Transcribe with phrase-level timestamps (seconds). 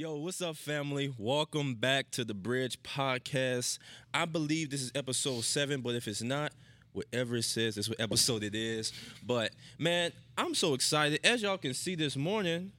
[0.00, 1.12] Yo, what's up, family?
[1.18, 3.78] Welcome back to the Bridge Podcast.
[4.14, 6.54] I believe this is episode seven, but if it's not,
[6.94, 8.94] whatever it says, that's what episode it is.
[9.22, 11.20] But man, I'm so excited.
[11.22, 12.72] As y'all can see this morning,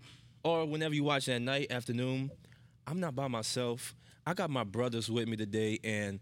[0.44, 2.32] or whenever you watch that night, afternoon,
[2.88, 3.94] I'm not by myself.
[4.26, 6.20] I got my brothers with me today, and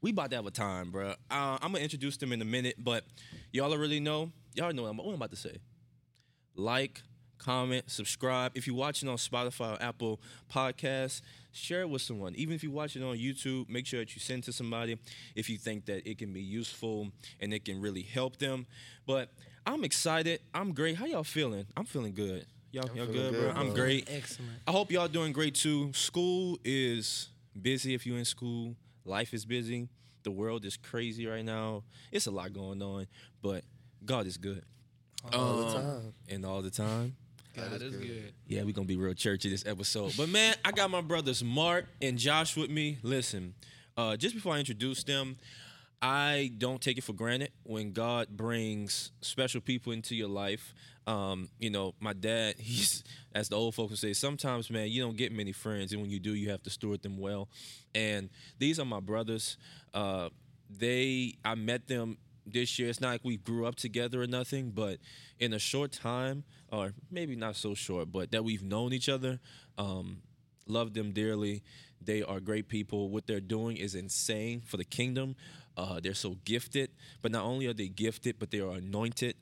[0.00, 1.10] we about to have a time, bro.
[1.30, 3.04] Uh, I'm gonna introduce them in a minute, but
[3.52, 4.32] y'all already know.
[4.54, 5.58] Y'all know what I'm, what I'm about to say.
[6.56, 7.02] Like,
[7.40, 8.52] comment, subscribe.
[8.54, 10.20] If you're watching on Spotify or Apple
[10.52, 11.22] Podcasts,
[11.52, 12.34] share it with someone.
[12.36, 14.98] Even if you're watching on YouTube, make sure that you send to somebody
[15.34, 17.08] if you think that it can be useful
[17.40, 18.66] and it can really help them.
[19.06, 19.30] But
[19.66, 20.40] I'm excited.
[20.54, 20.96] I'm great.
[20.96, 21.66] How y'all feeling?
[21.76, 22.46] I'm feeling good.
[22.72, 23.60] Y'all, y'all good, good, bro?
[23.60, 24.08] I'm great.
[24.08, 24.52] Excellent.
[24.66, 25.92] I hope y'all doing great too.
[25.92, 27.28] School is
[27.60, 28.76] busy if you're in school.
[29.04, 29.88] Life is busy.
[30.22, 31.82] The world is crazy right now.
[32.12, 33.06] It's a lot going on,
[33.42, 33.64] but
[34.04, 34.62] God is good.
[35.32, 36.14] All the Um, time.
[36.28, 37.16] And all the time.
[37.56, 38.06] God is is good.
[38.06, 38.32] good.
[38.46, 40.14] Yeah, we're gonna be real churchy this episode.
[40.16, 42.98] But man, I got my brothers Mark and Josh with me.
[43.02, 43.54] Listen,
[43.96, 45.36] uh, just before I introduce them,
[46.02, 50.74] I don't take it for granted when God brings special people into your life.
[51.06, 55.02] Um, you know, my dad, he's as the old folks would say, sometimes man, you
[55.02, 57.48] don't get many friends, and when you do, you have to steward them well.
[57.94, 59.56] And these are my brothers.
[59.92, 60.28] Uh,
[60.70, 62.16] they I met them
[62.52, 62.88] this year.
[62.88, 64.98] It's not like we grew up together or nothing, but
[65.38, 69.40] in a short time, or maybe not so short, but that we've known each other,
[69.78, 70.22] um,
[70.66, 71.62] love them dearly.
[72.02, 73.10] They are great people.
[73.10, 75.36] What they're doing is insane for the kingdom.
[75.76, 76.90] Uh, they're so gifted,
[77.22, 79.34] but not only are they gifted, but they are anointed,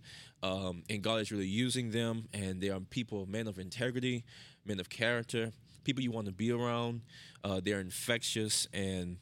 [0.42, 2.28] um, and God is really using them.
[2.32, 4.24] And they are people, men of integrity,
[4.64, 5.52] men of character,
[5.84, 7.00] people you want to be around.
[7.42, 9.16] Uh, they're infectious, and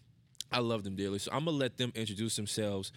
[0.51, 1.19] I love them dearly.
[1.19, 2.93] So I'm gonna let them introduce themselves.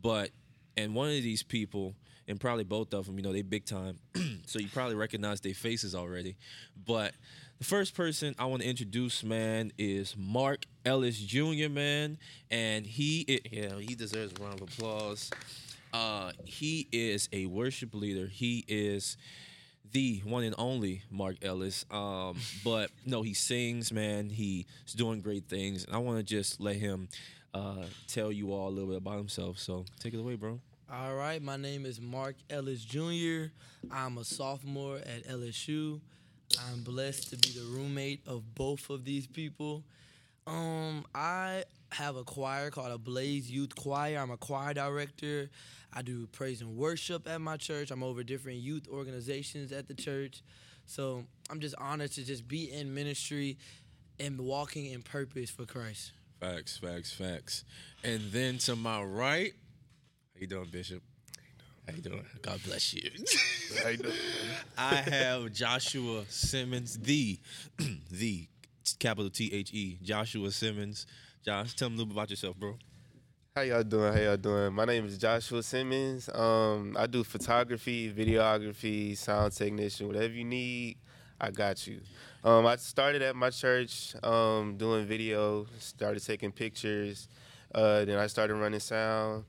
[0.00, 0.30] But
[0.76, 1.94] and one of these people,
[2.26, 3.98] and probably both of them, you know, they big time.
[4.46, 6.36] so you probably recognize their faces already.
[6.86, 7.12] But
[7.58, 11.68] the first person I want to introduce, man, is Mark Ellis Jr.
[11.70, 12.18] Man,
[12.50, 15.30] and he, i- yeah, he deserves a round of applause.
[15.92, 18.26] Uh, he is a worship leader.
[18.26, 19.16] He is
[19.92, 21.84] the one and only Mark Ellis.
[21.90, 24.28] Um, but no, he sings, man.
[24.30, 24.64] He's
[24.96, 25.84] doing great things.
[25.84, 27.08] And I want to just let him
[27.54, 29.58] uh, tell you all a little bit about himself.
[29.58, 30.60] So take it away, bro.
[30.92, 33.52] All right, my name is Mark Ellis Jr.
[33.90, 36.00] I'm a sophomore at LSU.
[36.68, 39.82] I'm blessed to be the roommate of both of these people.
[40.46, 44.18] Um, I have a choir called a Blaze Youth Choir.
[44.18, 45.48] I'm a choir director.
[45.92, 47.90] I do praise and worship at my church.
[47.90, 50.42] I'm over different youth organizations at the church.
[50.86, 53.56] So I'm just honored to just be in ministry
[54.20, 56.12] and walking in purpose for Christ.
[56.40, 57.64] Facts, facts, facts.
[58.02, 59.52] And then to my right,
[60.34, 61.02] how you doing, Bishop?
[61.86, 62.24] How you doing?
[62.42, 63.10] God bless you.
[63.82, 64.14] How you doing?
[64.78, 67.38] I have Joshua Simmons, the,
[68.10, 68.46] the
[68.98, 71.06] capital T H E, Joshua Simmons.
[71.44, 72.76] Josh, tell me a little bit about yourself, bro.
[73.54, 74.12] How y'all doing?
[74.12, 74.72] How y'all doing?
[74.74, 76.28] My name is Joshua Simmons.
[76.28, 80.96] Um, I do photography, videography, sound technician, whatever you need,
[81.40, 82.00] I got you.
[82.44, 87.26] Um, I started at my church um, doing video, started taking pictures,
[87.74, 89.44] uh, then I started running sound.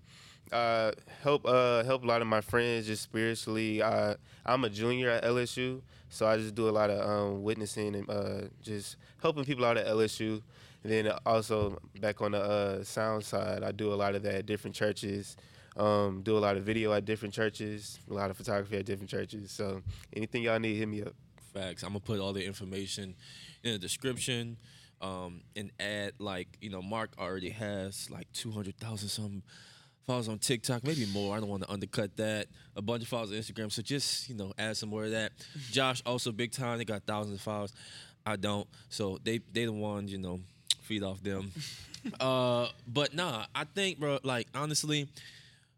[0.49, 3.81] Uh, help uh, help a lot of my friends just spiritually.
[3.81, 7.95] Uh, I'm a junior at LSU, so I just do a lot of um, witnessing
[7.95, 10.41] and uh, just helping people out at LSU.
[10.83, 14.35] And then also back on the uh, sound side, I do a lot of that
[14.35, 15.35] at different churches.
[15.75, 19.09] Um, do a lot of video at different churches, a lot of photography at different
[19.09, 19.51] churches.
[19.51, 19.81] So
[20.13, 21.13] anything y'all need, hit me up.
[21.55, 21.83] Facts.
[21.83, 23.15] I'm gonna put all the information
[23.63, 24.57] in the description,
[25.01, 29.41] um, and add like you know Mark already has like 200,000 some
[30.05, 31.35] followers on TikTok, maybe more.
[31.35, 32.47] I don't want to undercut that.
[32.75, 35.31] A bunch of followers on Instagram, so just you know add some more of that.
[35.71, 36.77] Josh also big time.
[36.77, 37.73] They got thousands of followers.
[38.25, 40.41] I don't, so they they the ones you know
[40.81, 41.51] feed off them.
[42.19, 45.07] uh, but nah, I think bro, like honestly,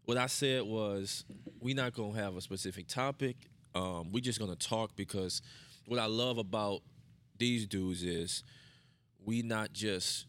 [0.06, 1.24] what I said was
[1.60, 3.36] we not gonna have a specific topic.
[3.74, 5.40] Um, we just gonna talk because
[5.88, 6.82] what I love about
[7.38, 8.44] these dudes is
[9.24, 10.26] we not just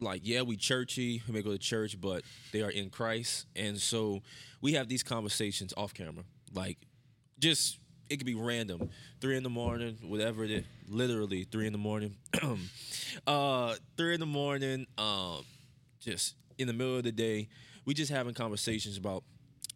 [0.00, 2.22] like yeah we churchy we may go to church but
[2.52, 3.46] they are in Christ.
[3.54, 4.20] And so
[4.60, 6.24] we have these conversations off camera.
[6.52, 6.78] Like
[7.38, 7.78] just
[8.08, 8.90] it could be random.
[9.20, 12.16] Three in the morning whatever it is literally three in the morning.
[13.26, 15.44] Uh three in the morning um
[16.00, 17.48] just in the middle of the day
[17.84, 19.24] we just having conversations about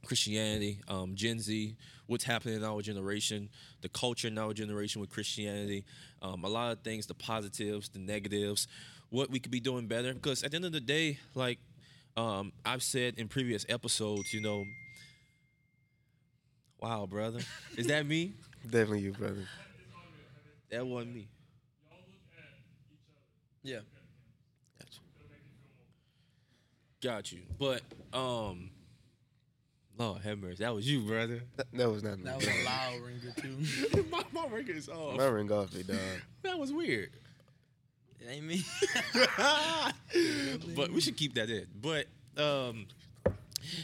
[0.05, 3.49] Christianity, um, Gen Z, what's happening in our generation,
[3.81, 5.85] the culture in our generation with Christianity,
[6.23, 8.67] um, a lot of things, the positives, the negatives,
[9.11, 10.13] what we could be doing better.
[10.15, 11.59] Because at the end of the day, like
[12.17, 14.65] um, I've said in previous episodes, you know,
[16.81, 17.41] wow, brother,
[17.77, 18.33] is that me?
[18.65, 19.47] Definitely you, brother.
[20.71, 21.29] That wasn't me.
[23.63, 23.81] Yeah.
[24.79, 25.01] Gotcha.
[27.03, 27.41] Got you.
[27.59, 28.71] But um,
[29.97, 31.43] Lord have mercy, that was you, brother.
[31.57, 32.25] That, that was not me.
[32.25, 34.05] That was a loud ringer too.
[34.11, 35.17] my, my record is off.
[35.17, 35.99] My ring off, big dog.
[36.43, 37.11] That was weird.
[38.21, 38.65] It ain't me.
[40.75, 41.67] but we should keep that in.
[41.81, 42.07] But
[42.37, 42.87] um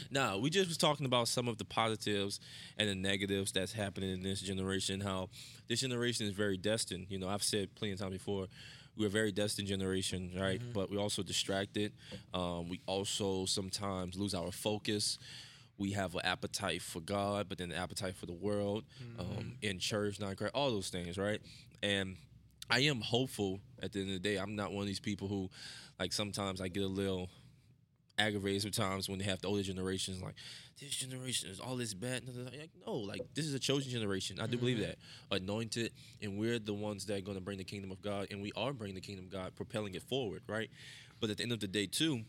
[0.09, 2.39] nah, we just was talking about some of the positives
[2.77, 5.01] and the negatives that's happening in this generation.
[5.01, 5.29] How
[5.67, 7.07] this generation is very destined.
[7.09, 8.47] You know, I've said plenty of times before,
[8.97, 10.61] we're a very destined generation, right?
[10.73, 11.93] But we're also distracted.
[12.33, 15.17] Um, we also sometimes lose our focus.
[15.81, 18.83] We have an appetite for God, but then an appetite for the world,
[19.19, 21.41] um, in church, not correct, all those things, right?
[21.81, 22.17] And
[22.69, 24.37] I am hopeful at the end of the day.
[24.37, 25.49] I'm not one of these people who,
[25.99, 27.29] like, sometimes I get a little
[28.17, 30.35] aggravated sometimes when they have the older generations like
[30.79, 32.23] this generation is all this bad.
[32.27, 34.39] Like, no, like this is a chosen generation.
[34.39, 34.97] I do believe that
[35.31, 35.91] anointed,
[36.21, 38.51] and we're the ones that are going to bring the kingdom of God, and we
[38.55, 40.69] are bringing the kingdom of God, propelling it forward, right?
[41.19, 42.21] But at the end of the day, too,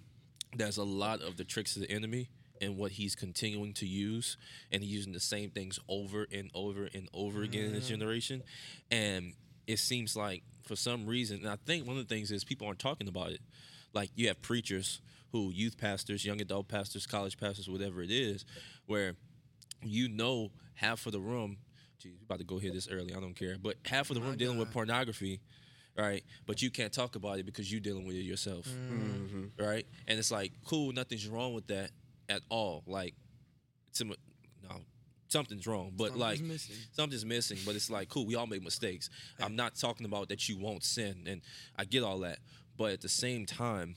[0.55, 2.28] there's a lot of the tricks of the enemy
[2.62, 4.36] and what he's continuing to use,
[4.70, 7.90] and he's using the same things over and over and over again in this mm.
[7.90, 8.42] generation,
[8.90, 9.34] and
[9.66, 12.66] it seems like for some reason, and I think one of the things is people
[12.66, 13.40] aren't talking about it.
[13.92, 18.44] Like you have preachers who, youth pastors, young adult pastors, college pastors, whatever it is,
[18.86, 19.14] where
[19.82, 21.58] you know half of the room.
[21.98, 23.14] Geez, about to go here this early.
[23.14, 25.40] I don't care, but half of the room dealing with pornography,
[25.96, 26.22] right?
[26.46, 29.62] But you can't talk about it because you're dealing with it yourself, mm-hmm.
[29.62, 29.86] right?
[30.06, 31.90] And it's like, cool, nothing's wrong with that
[32.28, 32.82] at all.
[32.86, 33.14] Like,
[34.00, 34.76] no,
[35.28, 36.76] something's wrong, but Something's like missing.
[36.92, 37.58] something's missing.
[37.64, 39.10] But it's like, cool, we all make mistakes.
[39.40, 41.42] I'm not talking about that you won't sin, and
[41.76, 42.38] I get all that,
[42.76, 43.96] but at the same time,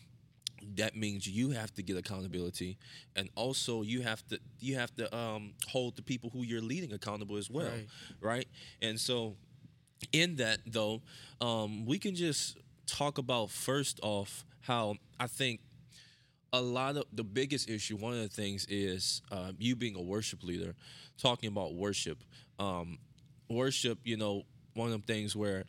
[0.75, 2.77] that means you have to get accountability,
[3.15, 6.91] and also you have to you have to um, hold the people who you're leading
[6.93, 7.87] accountable as well, Right.
[8.21, 8.47] right?
[8.81, 9.35] And so,
[10.11, 11.01] in that though,
[11.41, 12.57] um, we can just
[12.87, 15.59] talk about first off how I think
[16.59, 20.01] a lot of the biggest issue one of the things is uh, you being a
[20.01, 20.75] worship leader
[21.17, 22.17] talking about worship.
[22.59, 22.97] Um,
[23.49, 24.43] worship you know
[24.73, 25.65] one of them things where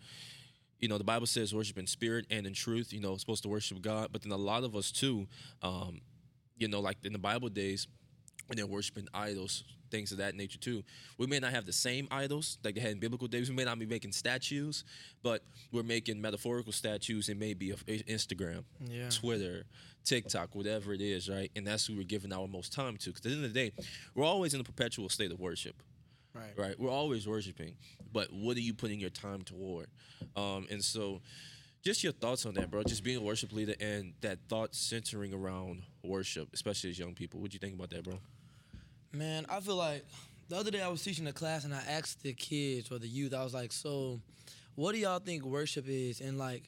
[0.80, 3.48] you know the bible says worship in spirit and in truth you know supposed to
[3.48, 4.08] worship god.
[4.12, 5.26] But then a lot of us too
[5.62, 6.00] um,
[6.56, 7.86] you know like in the bible days
[8.46, 10.82] when they're worshiping idols things of that nature too
[11.18, 13.48] we may not have the same idols like they had in biblical days.
[13.48, 14.84] We may not be making statues
[15.22, 15.42] but
[15.72, 19.08] we're making metaphorical statues it may be of instagram Yeah.
[19.10, 19.64] twitter
[20.06, 23.20] tiktok whatever it is right and that's who we're giving our most time to because
[23.20, 23.72] at the end of the day
[24.14, 25.74] we're always in a perpetual state of worship
[26.34, 26.52] Right.
[26.58, 26.78] right?
[26.78, 27.76] We're always worshiping,
[28.12, 29.86] but what are you putting your time toward?
[30.36, 31.22] Um, and so,
[31.82, 32.82] just your thoughts on that, bro.
[32.82, 37.40] Just being a worship leader and that thought centering around worship, especially as young people.
[37.40, 38.18] What do you think about that, bro?
[39.12, 40.04] Man, I feel like
[40.50, 43.08] the other day I was teaching a class and I asked the kids or the
[43.08, 44.20] youth, I was like, so
[44.74, 46.20] what do y'all think worship is?
[46.20, 46.64] And like,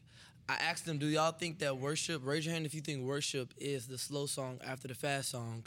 [0.49, 3.53] I asked them, do y'all think that worship, raise your hand if you think worship
[3.59, 5.67] is the slow song after the fast song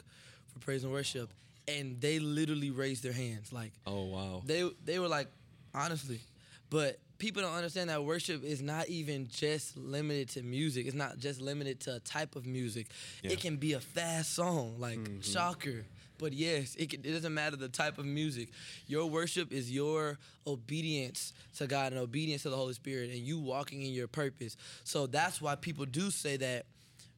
[0.51, 1.29] for praise and worship.
[1.67, 3.53] And they literally raised their hands.
[3.53, 5.27] Like, Oh wow, they they were like,
[5.75, 6.19] honestly,
[6.71, 10.87] but people don't understand that worship is not even just limited to music.
[10.87, 12.87] It's not just limited to a type of music.
[13.21, 13.33] Yeah.
[13.33, 15.21] It can be a fast song, like mm-hmm.
[15.21, 15.85] shocker.
[16.21, 18.49] But yes, it, it doesn't matter the type of music.
[18.85, 23.39] Your worship is your obedience to God and obedience to the Holy Spirit, and you
[23.39, 24.55] walking in your purpose.
[24.83, 26.67] So that's why people do say that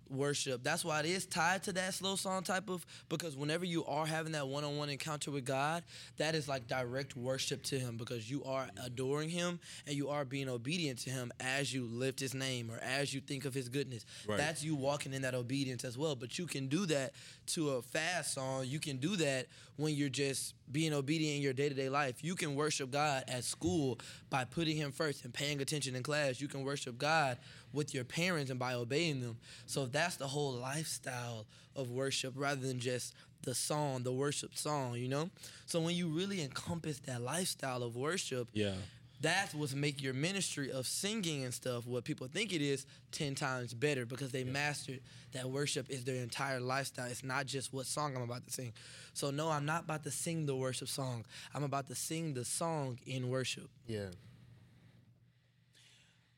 [0.09, 0.63] worship.
[0.63, 4.05] That's why it is tied to that slow song type of because whenever you are
[4.05, 5.83] having that one-on-one encounter with God,
[6.17, 10.25] that is like direct worship to him because you are adoring him and you are
[10.25, 13.69] being obedient to him as you lift his name or as you think of his
[13.69, 14.05] goodness.
[14.27, 14.37] Right.
[14.37, 16.15] That's you walking in that obedience as well.
[16.15, 17.13] But you can do that
[17.47, 18.65] to a fast song.
[18.65, 22.23] You can do that when you're just being obedient in your day-to-day life.
[22.23, 26.39] You can worship God at school by putting him first and paying attention in class.
[26.39, 27.37] You can worship God
[27.73, 29.37] with your parents and by obeying them.
[29.65, 34.95] So that's the whole lifestyle of worship rather than just the song, the worship song,
[34.95, 35.29] you know?
[35.65, 38.75] So when you really encompass that lifestyle of worship, yeah,
[39.23, 43.35] that's what's make your ministry of singing and stuff what people think it is 10
[43.35, 44.99] times better because they mastered
[45.31, 48.73] that worship is their entire lifestyle it's not just what song i'm about to sing
[49.13, 51.23] so no i'm not about to sing the worship song
[51.55, 54.07] i'm about to sing the song in worship Yeah.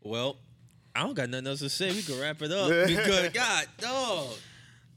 [0.02, 0.38] Well,
[0.96, 1.92] I don't got nothing else to say.
[1.92, 4.30] We can wrap it up because God, dog.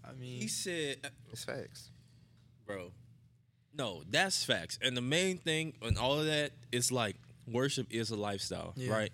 [0.08, 0.96] i mean He said,
[1.32, 1.90] It's facts.
[2.66, 2.92] bro.
[3.76, 4.78] No, that's facts.
[4.82, 8.92] And the main thing and all of that is like worship is a lifestyle, Yeah.
[8.92, 9.10] right?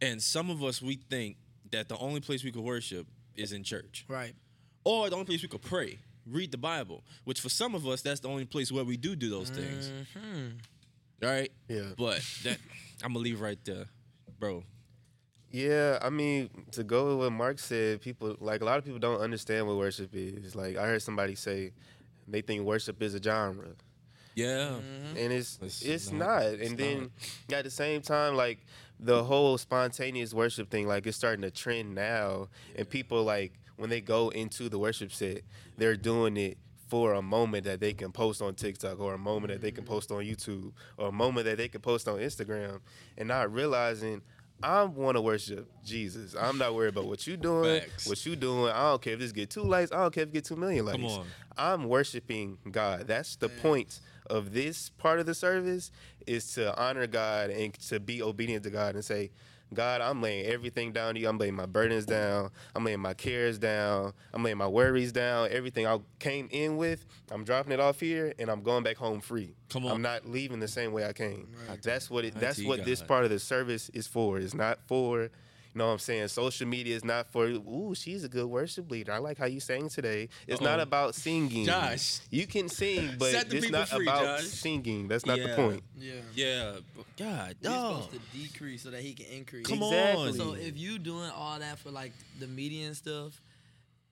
[0.00, 1.36] And some of us we think
[1.70, 4.04] that the only place we could worship is in church.
[4.08, 4.34] right
[4.84, 8.02] Or the only place we could pray, read the Bible, which for some of us
[8.02, 9.90] that's the only place where we do do those things.
[10.14, 10.58] Mhm.
[11.22, 11.50] Right?
[11.68, 11.92] Yeah.
[11.96, 12.58] But that
[13.02, 13.86] I'm gonna leave right there.
[14.38, 14.64] Bro.
[15.50, 18.98] Yeah, I mean, to go with what Mark said, people like a lot of people
[18.98, 20.54] don't understand what worship is.
[20.54, 21.72] Like I heard somebody say
[22.28, 23.68] they think worship is a genre.
[24.36, 24.46] Yeah.
[24.46, 25.16] Mm-hmm.
[25.16, 26.28] and it's It's it's, not.
[26.28, 26.42] not.
[26.42, 27.10] It's And then
[27.52, 28.64] at the same time, like
[29.00, 33.90] the whole spontaneous worship thing, like it's starting to trend now, and people like when
[33.90, 35.40] they go into the worship set,
[35.78, 39.52] they're doing it for a moment that they can post on TikTok or a moment
[39.52, 39.92] that they can mm-hmm.
[39.92, 42.80] post on YouTube or a moment that they can post on Instagram,
[43.16, 44.22] and not realizing.
[44.62, 46.34] I want to worship Jesus.
[46.34, 48.08] I'm not worried about what you doing, Facts.
[48.08, 48.72] what you doing.
[48.72, 49.92] I don't care if this get two likes.
[49.92, 50.96] I don't care if it get two million likes.
[50.96, 51.26] Come on.
[51.56, 53.06] I'm worshiping God.
[53.06, 55.90] That's the point of this part of the service
[56.26, 59.30] is to honor God and to be obedient to God and say,
[59.74, 61.28] God, I'm laying everything down to you.
[61.28, 62.50] I'm laying my burdens down.
[62.74, 64.12] I'm laying my cares down.
[64.32, 65.48] I'm laying my worries down.
[65.50, 69.20] Everything I came in with, I'm dropping it off here and I'm going back home
[69.20, 69.54] free.
[69.68, 69.92] Come on.
[69.92, 71.48] I'm not leaving the same way I came.
[71.68, 71.82] Right.
[71.82, 74.38] That's what it that's what this part of the service is for.
[74.38, 75.30] It's not for
[75.76, 76.28] know what I'm saying?
[76.28, 79.12] Social media is not for, ooh, she's a good worship leader.
[79.12, 80.28] I like how you sang today.
[80.46, 80.82] It's not Uh-oh.
[80.82, 81.66] about singing.
[81.66, 82.20] Josh.
[82.30, 84.46] You can sing, but it's not free, about Josh.
[84.46, 85.08] singing.
[85.08, 85.82] That's not the point.
[85.98, 86.12] Yeah.
[86.34, 86.76] Yeah.
[87.16, 88.02] God, He's dog.
[88.04, 89.66] supposed to decrease so that he can increase.
[89.66, 90.28] Come Exactly.
[90.28, 90.34] on.
[90.34, 93.40] So if you doing all that for like the media and stuff,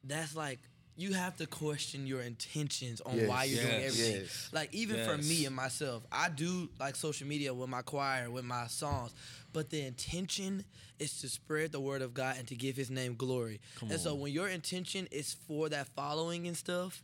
[0.05, 0.61] that's like
[0.97, 3.29] you have to question your intentions on Yes.
[3.29, 4.21] why you're doing everything.
[4.23, 4.49] Yes.
[4.53, 8.45] Like even for me and myself, I do like social media with my choir, with
[8.45, 9.13] my songs,
[9.53, 10.65] but the intention
[11.01, 13.61] is to spread the word of God and to give His name glory.
[13.79, 17.03] Come and so when your intention is for that following and stuff,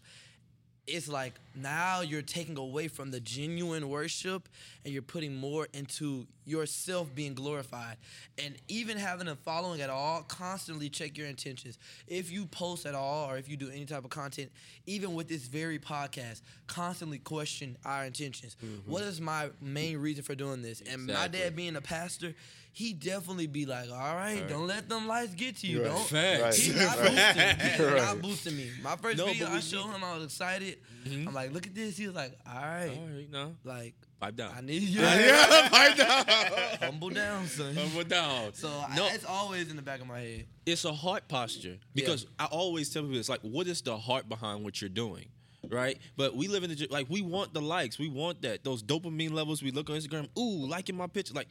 [0.90, 4.49] it's like now you're taking away from the genuine worship
[4.85, 7.97] and you're putting more into yourself being glorified.
[8.42, 11.78] And even having a following at all, constantly check your intentions.
[12.09, 14.50] If you post at all or if you do any type of content,
[14.87, 18.56] even with this very podcast, constantly question our intentions.
[18.64, 18.90] Mm-hmm.
[18.90, 20.82] What is my main reason for doing this?
[20.90, 22.35] And my dad being a pastor,
[22.72, 25.82] he definitely be like, all right, don't let them lights get to you.
[25.82, 25.88] Right.
[25.88, 26.56] Don't Facts.
[26.56, 27.58] He's not boosting.
[27.58, 27.96] He's Right.
[27.96, 28.70] not boosting me.
[28.82, 30.04] My first No, video, I showed him.
[30.04, 30.78] I was excited.
[31.06, 31.28] Mm-hmm.
[31.28, 31.96] I'm like, look at this.
[31.96, 33.56] He was like, all right, All right, no.
[33.64, 34.52] like Pipe down.
[34.54, 35.00] I need you.
[35.00, 36.24] yeah, pipe down.
[36.82, 37.74] Humble down, son.
[37.74, 38.52] Humble down.
[38.52, 40.44] So no, I, it's always in the back of my head.
[40.66, 44.28] it's a heart posture because I always tell people it's like, what is the heart
[44.28, 45.24] behind what you're doing,
[45.70, 45.96] right?
[46.18, 49.32] But we live in the like we want the likes, we want that those dopamine
[49.32, 49.62] levels.
[49.62, 51.48] We look on Instagram, ooh, liking my picture, like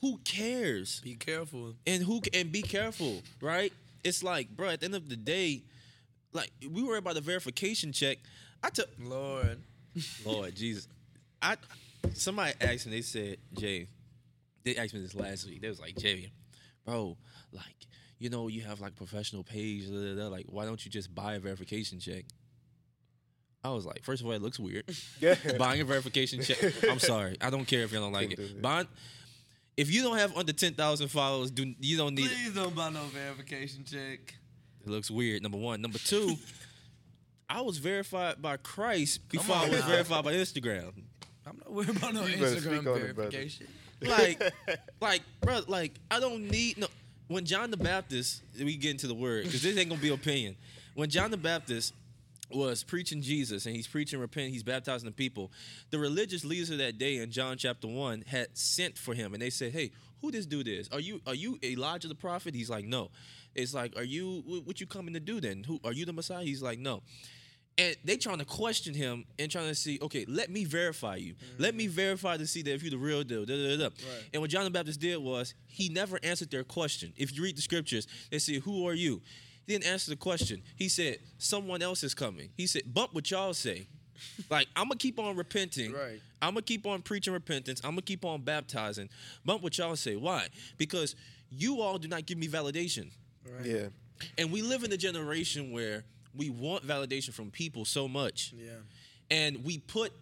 [0.00, 1.00] who cares?
[1.00, 1.74] Be careful.
[1.86, 3.72] And who and be careful, right?
[4.04, 5.62] It's like, bro, at the end of the day,
[6.32, 8.18] like we worry about the verification check.
[8.62, 9.60] I took Lord.
[10.24, 10.88] Lord Jesus.
[11.42, 11.56] I
[12.14, 13.86] somebody asked me, they said, Jay,
[14.64, 15.60] they asked me this last week.
[15.60, 16.30] They was like, Jay,
[16.84, 17.16] bro,
[17.52, 17.86] like,
[18.18, 21.14] you know, you have like professional page, da, da, da, like, why don't you just
[21.14, 22.24] buy a verification check?
[23.64, 24.84] I was like, first of all, it looks weird.
[25.20, 25.34] Yeah.
[25.58, 26.58] Buying a verification check.
[26.88, 27.36] I'm sorry.
[27.40, 28.36] I don't care if you don't like it.
[28.36, 28.62] that.
[28.62, 28.86] Buying
[29.78, 32.32] if you don't have under ten thousand followers, do you don't need it.
[32.32, 34.34] Please don't buy no verification check.
[34.84, 35.40] It looks weird.
[35.40, 35.80] Number one.
[35.80, 36.34] Number two,
[37.48, 39.86] I was verified by Christ before I was now.
[39.86, 40.92] verified by Instagram.
[41.46, 43.66] I'm not worried about no Instagram speak on it, verification.
[44.02, 44.52] like,
[45.00, 46.88] like, bro, like, I don't need no.
[47.28, 50.56] When John the Baptist, we get into the word because this ain't gonna be opinion.
[50.94, 51.94] When John the Baptist
[52.50, 55.52] was preaching Jesus and he's preaching repent, he's baptizing the people.
[55.90, 59.42] The religious leaders of that day in John chapter one had sent for him, and
[59.42, 60.88] they said, "Hey, who this dude is?
[60.90, 63.10] Are you are you Elijah the prophet?" He's like, "No."
[63.54, 65.64] It's like, "Are you what, you coming to do then?
[65.64, 67.02] Who are you the Messiah?" He's like, "No."
[67.78, 71.36] and they trying to question him and trying to see, okay, let me verify you.
[71.58, 71.94] Let me mm-hmm.
[71.94, 73.44] verify to see that if you're the real deal.
[73.44, 73.94] Da, da, da, da.
[74.32, 77.12] And what John the Baptist did was he never answered their question.
[77.16, 79.22] If you read the scriptures, they say, "Who are you?"
[79.68, 80.62] He didn't answer the question.
[80.76, 83.86] He said, "Someone else is coming." He said, "Bump what y'all say."
[84.50, 85.92] like I'm gonna keep on repenting.
[85.92, 86.22] Right.
[86.40, 87.82] I'm gonna keep on preaching repentance.
[87.84, 89.10] I'm gonna keep on baptizing.
[89.44, 90.16] Bump what y'all say.
[90.16, 90.48] Why?
[90.78, 91.16] Because
[91.50, 93.10] you all do not give me validation.
[93.46, 93.66] Right.
[93.66, 93.88] Yeah.
[94.38, 98.54] And we live in a generation where we want validation from people so much.
[98.56, 98.70] Yeah.
[99.30, 100.12] And we put,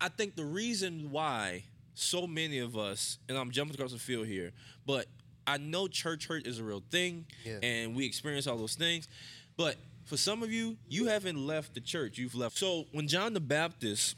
[0.00, 1.64] I think the reason why
[1.94, 4.52] so many of us, and I'm jumping across the field here,
[4.86, 5.06] but
[5.50, 7.58] I know church hurt is a real thing Yeah.
[7.62, 9.08] and we experience all those things.
[9.56, 12.56] But for some of you, you haven't left the church, you've left.
[12.56, 14.16] So when John the Baptist,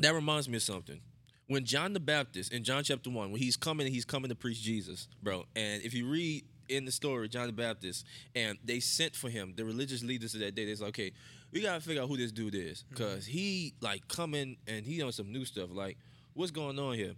[0.00, 1.00] that reminds me of something.
[1.48, 4.60] When John the Baptist in John chapter 1, when he's coming, he's coming to preach
[4.60, 5.46] Jesus, bro.
[5.54, 8.04] And if you read in the story, John the Baptist,
[8.34, 11.12] and they sent for him, the religious leaders of that day, they said, okay,
[11.52, 12.84] we gotta figure out who this dude is.
[12.92, 12.96] Mm-hmm.
[12.96, 15.68] Cause he like coming and he on some new stuff.
[15.72, 15.96] Like,
[16.34, 17.14] what's going on here?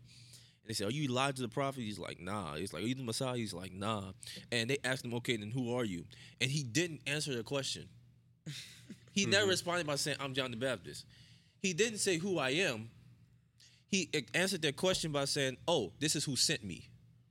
[0.68, 1.80] And they said, Are you Elijah the prophet?
[1.80, 2.56] He's like, Nah.
[2.56, 3.36] He's like, Are you the Messiah?
[3.36, 4.12] He's like, Nah.
[4.52, 6.04] And they asked him, Okay, then who are you?
[6.40, 7.88] And he didn't answer the question.
[9.12, 11.04] He never responded by saying, I'm John the Baptist.
[11.60, 12.88] He didn't say who I am.
[13.88, 16.86] He answered their question by saying, Oh, this is who sent me.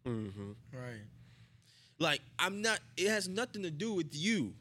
[0.06, 0.50] Mm-hmm.
[0.74, 1.06] Right.
[2.00, 2.80] Like I'm not.
[2.98, 4.54] It has nothing to do with you.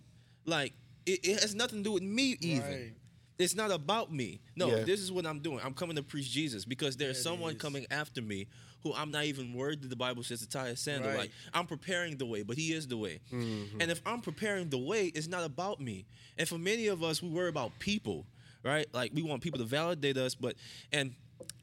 [0.45, 0.73] Like
[1.05, 2.63] it, it has nothing to do with me even.
[2.71, 2.93] Right.
[3.41, 4.41] It's not about me.
[4.55, 4.85] No, Yeah.
[4.85, 5.61] this is what I'm doing.
[5.65, 7.61] I'm coming to preach Jesus because there's There it someone is.
[7.61, 8.47] coming after me
[8.87, 11.11] who I'm not even worried that The Bible says to tie a sandal.
[11.11, 11.19] Right.
[11.19, 13.21] Like I'm preparing the way, but He is the way.
[13.33, 13.81] Mm-hmm.
[13.81, 16.07] And if I'm preparing the way, it's not about me.
[16.39, 18.27] And for many of us, we worry about people,
[18.63, 18.87] right?
[18.93, 20.55] Like we want people to validate us, but
[20.93, 21.15] and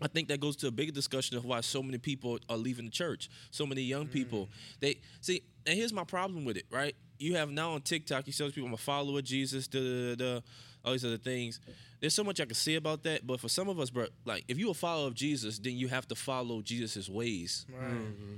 [0.01, 2.85] I think that goes to a bigger discussion of why so many people are leaving
[2.85, 3.29] the church.
[3.51, 4.49] So many young people.
[4.79, 6.95] They see, and here's my problem with it, right?
[7.17, 10.15] You have now on TikTok, you tell people I'm a follower of Jesus, da da
[10.15, 10.41] da, da
[10.83, 11.59] all these other things.
[11.99, 14.43] There's so much I can say about that, but for some of us, bro, like
[14.47, 17.65] if you're a follower of Jesus, then you have to follow Jesus' ways.
[17.71, 17.91] Right.
[17.91, 18.35] Mm-hmm.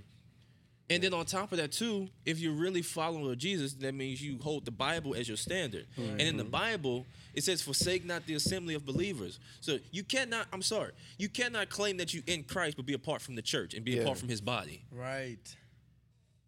[0.88, 4.38] And then on top of that too, if you're really following Jesus, that means you
[4.40, 5.88] hold the Bible as your standard.
[5.98, 6.52] And in the mm-hmm.
[6.52, 10.46] Bible, it says, "Forsake not the assembly of believers." So you cannot.
[10.54, 13.74] I'm sorry, you cannot claim that you in Christ but be apart from the church
[13.74, 14.02] and be Yeah.
[14.04, 14.84] apart from His body.
[14.92, 15.40] Right.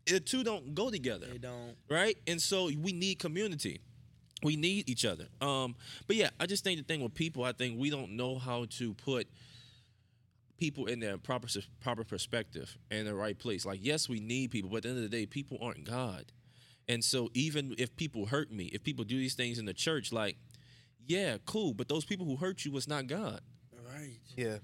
[0.06, 1.76] The two don't go together, They don't.
[1.90, 2.16] right?
[2.28, 3.82] And so we need community.
[4.44, 5.28] We need each other.
[5.42, 5.76] Um,
[6.06, 8.66] but yeah, I just think the thing with people, I think we don't know how
[8.78, 9.28] to put
[10.58, 11.48] people in their proper
[11.80, 13.66] proper perspective and the right place.
[13.66, 16.26] Like, yes, we need people, but at the end of the day, people aren't God.
[16.88, 20.12] And so, even if people hurt me, if people do these things in the church,
[20.12, 20.38] like,
[21.06, 23.42] yeah, cool, but those people who hurt you was not God.
[23.94, 24.20] Right.
[24.36, 24.58] Yeah.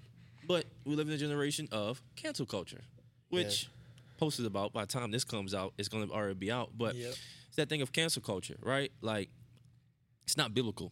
[0.48, 2.82] But we live in a generation of cancel culture,
[3.30, 3.70] which
[4.18, 6.70] posted about by the time this comes out, it's going to already be out.
[6.78, 7.16] But Yep.
[7.48, 8.92] it's that thing of cancel culture, right?
[9.02, 9.30] Like,
[10.26, 10.92] it's not biblical.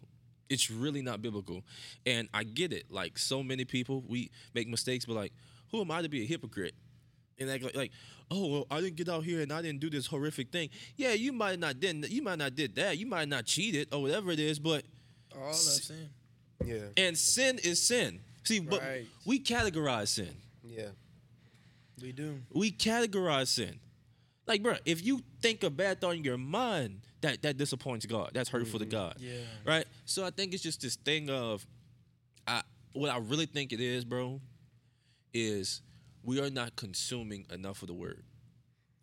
[0.50, 1.64] It's really not biblical.
[2.06, 2.86] And I get it.
[2.90, 5.32] Like, so many people, we make mistakes, but like,
[5.72, 6.74] who am I to be a hypocrite?
[7.40, 7.92] And like, like, like,
[8.30, 10.70] oh, well, I didn't get out here and I didn't do this horrific thing.
[10.96, 12.98] Yeah, you might not did you might not did that.
[12.98, 14.84] You might not cheated or whatever it is, but
[15.36, 16.10] All that sin.
[16.64, 16.78] Yeah.
[16.98, 18.20] and sin is sin.
[18.44, 18.84] See, but
[19.26, 20.36] we categorize sin.
[20.64, 20.90] Yeah.
[22.02, 22.40] We do.
[22.54, 23.80] we categorize sin.
[24.48, 28.32] Like, bro, if you think a bad thought in your mind, that that disappoints God.
[28.34, 28.92] That's hurtful to mm-hmm.
[28.92, 29.16] God.
[29.20, 29.34] Yeah.
[29.66, 29.86] Right.
[30.06, 31.66] So I think it's just this thing of,
[32.48, 34.42] I what I really think it is, bro,
[35.34, 35.82] is
[36.24, 38.24] we are not consuming enough of the word.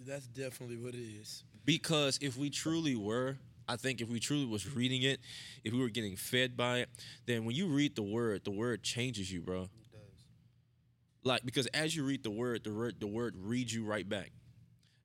[0.00, 1.44] That's definitely what it is.
[1.64, 3.36] Because if we truly were,
[3.68, 5.20] I think if we truly was reading it,
[5.64, 6.88] if we were getting fed by it,
[7.26, 9.62] then when you read the word, the word changes you, bro.
[9.62, 10.26] It does.
[11.24, 14.32] Like because as you read the word, the word the word reads you right back.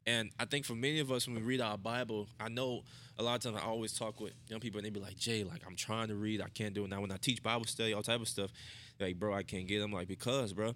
[0.05, 2.83] And I think for many of us when we read our Bible, I know
[3.17, 5.43] a lot of times I always talk with young people and they be like, Jay,
[5.43, 6.89] like I'm trying to read, I can't do it.
[6.89, 8.51] Now when I teach Bible study, all type of stuff,
[8.99, 9.91] like, bro, I can't get them.
[9.91, 10.73] Like, because, bro,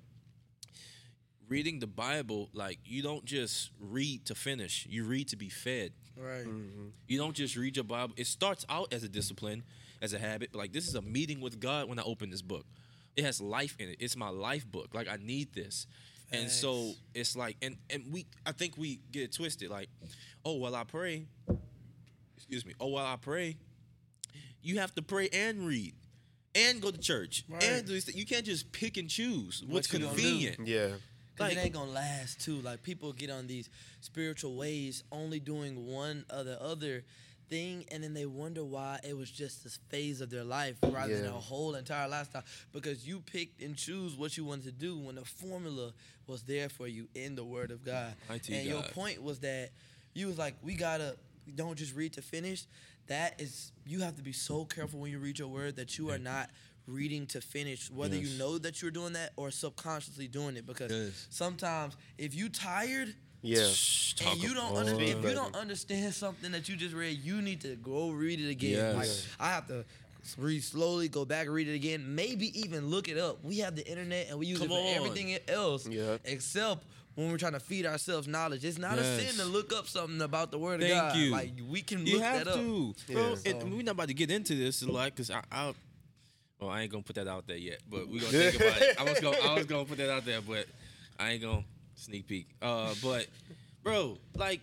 [1.49, 4.87] reading the Bible, like you don't just read to finish.
[4.89, 5.91] You read to be fed.
[6.17, 6.45] Right.
[6.45, 6.87] Mm-hmm.
[7.07, 8.13] You don't just read your Bible.
[8.17, 9.63] It starts out as a discipline,
[10.01, 10.49] as a habit.
[10.51, 12.65] But like this is a meeting with God when I open this book.
[13.15, 13.97] It has life in it.
[13.99, 14.93] It's my life book.
[14.93, 15.87] Like I need this.
[16.31, 19.69] And so it's like and and we I think we get it twisted.
[19.69, 19.89] Like,
[20.43, 21.25] oh well I pray.
[22.35, 22.73] Excuse me.
[22.79, 23.57] Oh well I pray.
[24.61, 25.93] You have to pray and read.
[26.55, 27.43] And go to church.
[27.47, 27.63] Right.
[27.63, 28.13] And do this.
[28.15, 30.67] You can't just pick and choose what's you convenient.
[30.67, 30.87] Yeah.
[30.87, 32.61] Cause Like- it ain't gonna last too.
[32.61, 33.69] Like people get on these
[34.01, 37.03] spiritual ways, only doing one or the other
[37.49, 41.17] thing, and then they wonder why it was just this phase of their life rather
[41.21, 42.43] than a whole entire lifestyle.
[42.71, 45.93] Because you picked and choose what you wanted to do when the formula
[46.27, 48.13] was there for you in the Word of God.
[48.29, 49.69] And your point was that
[50.13, 51.15] you was like, we gotta
[51.55, 52.65] don't just read to finish.
[53.07, 56.09] That is, you have to be so careful when you read your Word that you
[56.11, 56.49] are not
[56.87, 58.27] reading to finish, whether Yes.
[58.27, 60.65] you know that you're doing that or subconsciously doing it.
[60.65, 61.27] Because Yes.
[61.29, 63.15] sometimes if you tired
[63.47, 64.29] Yeah.
[64.31, 67.41] And you don't about- under, if you don't understand something that you just read, you
[67.41, 68.71] need to go read it again.
[68.71, 68.95] Yes.
[68.95, 69.85] Like I have to
[70.37, 73.43] read slowly, go back, read it again, maybe even look it up.
[73.43, 75.05] We have the internet and we use Come it for on.
[75.05, 76.17] everything else Yeah.
[76.25, 76.83] except
[77.15, 78.65] when we're trying to feed ourselves knowledge.
[78.65, 81.15] It's not a sin to look up something about the word Thank of God.
[81.17, 81.31] you.
[81.31, 82.55] Like we can You look have that up.
[82.59, 83.35] to, bro.
[83.45, 83.51] Yeah.
[83.53, 85.73] And we're not about to get into this a lot because I, I,
[86.59, 87.79] well, I ain't gonna put that out there yet.
[87.89, 88.99] But we're gonna think about it.
[88.99, 90.65] I was gonna, I was gonna put that out there, but
[91.19, 91.63] I ain't gonna
[92.07, 92.47] sneak peek.
[92.61, 93.27] Uh, but,
[93.83, 94.61] bro, like,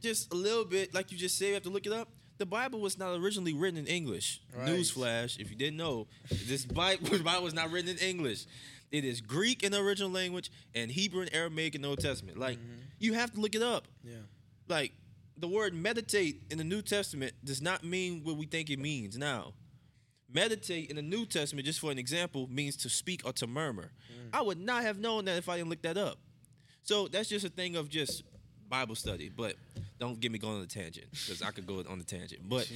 [0.00, 2.08] just a little bit, like you just said, you have to look it up.
[2.38, 4.40] The Bible was not originally written in English.
[4.56, 4.68] Right.
[4.68, 6.06] Newsflash, if you didn't know,
[6.46, 8.46] this Bible, Bible was not written in English.
[8.90, 12.38] It is Greek in the original language and Hebrew and Aramaic in the Old Testament.
[12.38, 12.58] Like,
[12.98, 14.14] you have to look it up Yeah.
[14.68, 14.92] like
[15.36, 19.18] the word meditate in the New Testament does not mean what we think it means
[19.18, 19.52] now.
[20.32, 23.90] Meditate in the New Testament, just for an example, means to speak or to murmur.
[24.32, 26.18] I would not have known that if I didn't look that up.
[26.82, 28.22] So that's just a thing of just
[28.68, 29.28] Bible study.
[29.28, 29.54] But
[29.98, 32.42] don't get me going on a tangent because I could go on a tangent.
[32.48, 32.70] But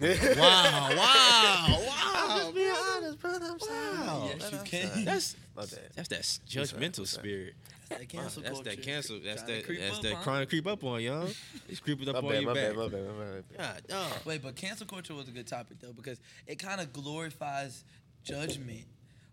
[0.00, 2.36] Wow, wow, wow.
[2.38, 3.46] Just Be honest, brother.
[3.50, 4.28] I'm sorry.
[4.38, 5.04] Yes, you can.
[5.04, 7.54] That's that's that judgmental What's spirit.
[7.88, 8.70] That's that cancel That's culture.
[8.70, 9.20] that cancel.
[9.24, 9.64] That's that.
[9.66, 11.28] That's up that on trying to creep up on y'all.
[11.68, 12.68] It's creeping up My on bad, your my back.
[12.68, 13.44] bad, my bad, my bad.
[13.56, 14.12] God, dog.
[14.26, 17.82] Wait, but cancel culture was a good topic though because it kind of glorifies
[18.22, 18.84] judgment.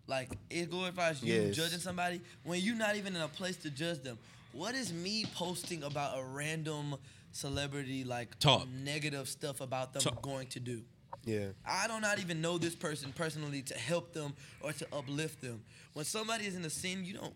[0.06, 1.56] Like it glorifies you Yes.
[1.56, 4.18] judging somebody when you're not even in a place to judge them.
[4.52, 6.96] What is me posting about a random
[7.32, 8.68] celebrity like Talk.
[8.68, 10.22] negative stuff about them Talk.
[10.22, 10.82] going to do?
[11.24, 11.48] Yeah.
[11.66, 15.40] I do not not even know this person personally to help them or to uplift
[15.40, 15.62] them.
[15.92, 17.34] When somebody is in a sin, you don't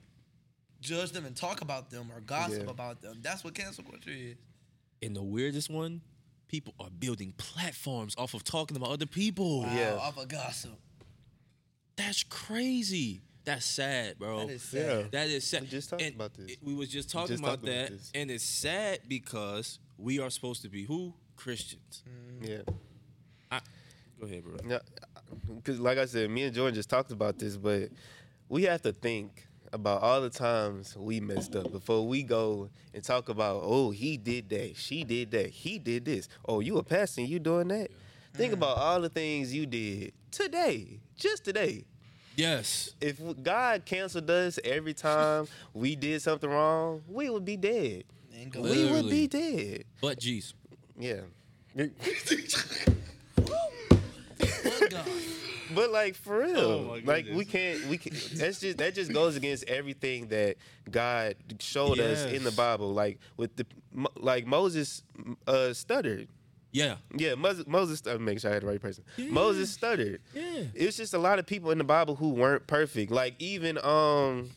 [0.81, 2.71] judge them and talk about them or gossip Yeah.
[2.71, 3.19] about them.
[3.21, 4.37] That's what cancel culture is.
[5.03, 6.03] And the weirdest one,
[6.49, 9.61] people are building platforms off of talking about other people.
[9.63, 9.95] Wow, Yeah.
[9.97, 10.79] off of gossip.
[12.01, 13.21] That's crazy.
[13.45, 14.47] That's sad, bro.
[14.47, 14.81] That is sad.
[14.87, 15.03] Yeah.
[15.11, 15.63] That is sad.
[15.63, 16.53] We just talked And about this.
[16.53, 18.11] it- we was just talking just about talked about that, this.
[18.15, 22.03] and it's sad because we are supposed to be who Christians.
[22.43, 22.49] Mm.
[22.49, 23.61] Yeah.
[24.21, 24.57] Go ahead, bro.
[24.69, 25.21] Yeah, uh,
[25.57, 27.89] because like I said, me and Jordan just talked about this, but
[28.51, 33.03] we have to think about all the times we messed up before we go and
[33.03, 36.29] talk about, oh, he did that, she did that, he did this.
[36.47, 37.91] Oh, you a pastor, you doing that?
[38.35, 41.85] Think about all the things you did today, just today.
[42.37, 42.95] Yes.
[43.01, 48.05] If God canceled us every time we did something wrong, we would be dead.
[48.55, 48.85] Literally.
[48.87, 49.85] We would be dead.
[50.01, 50.55] But Jesus.
[50.99, 51.21] Yeah.
[55.75, 58.13] But like for real, Oh, like we can't, we can.
[58.35, 60.57] That's just that just goes against everything that
[60.91, 62.93] God showed us in the Bible.
[62.93, 63.67] Like with the,
[64.17, 65.03] like Moses
[65.47, 66.29] uh, stuttered.
[66.73, 66.97] Yeah.
[67.17, 67.67] Yeah, Moses.
[67.67, 68.03] Moses.
[68.07, 69.05] I'm making sure I had the right person.
[69.19, 70.21] Moses stuttered.
[70.35, 70.63] Yeah.
[70.75, 73.11] It's just a lot of people in the Bible who weren't perfect.
[73.11, 74.51] Like even um,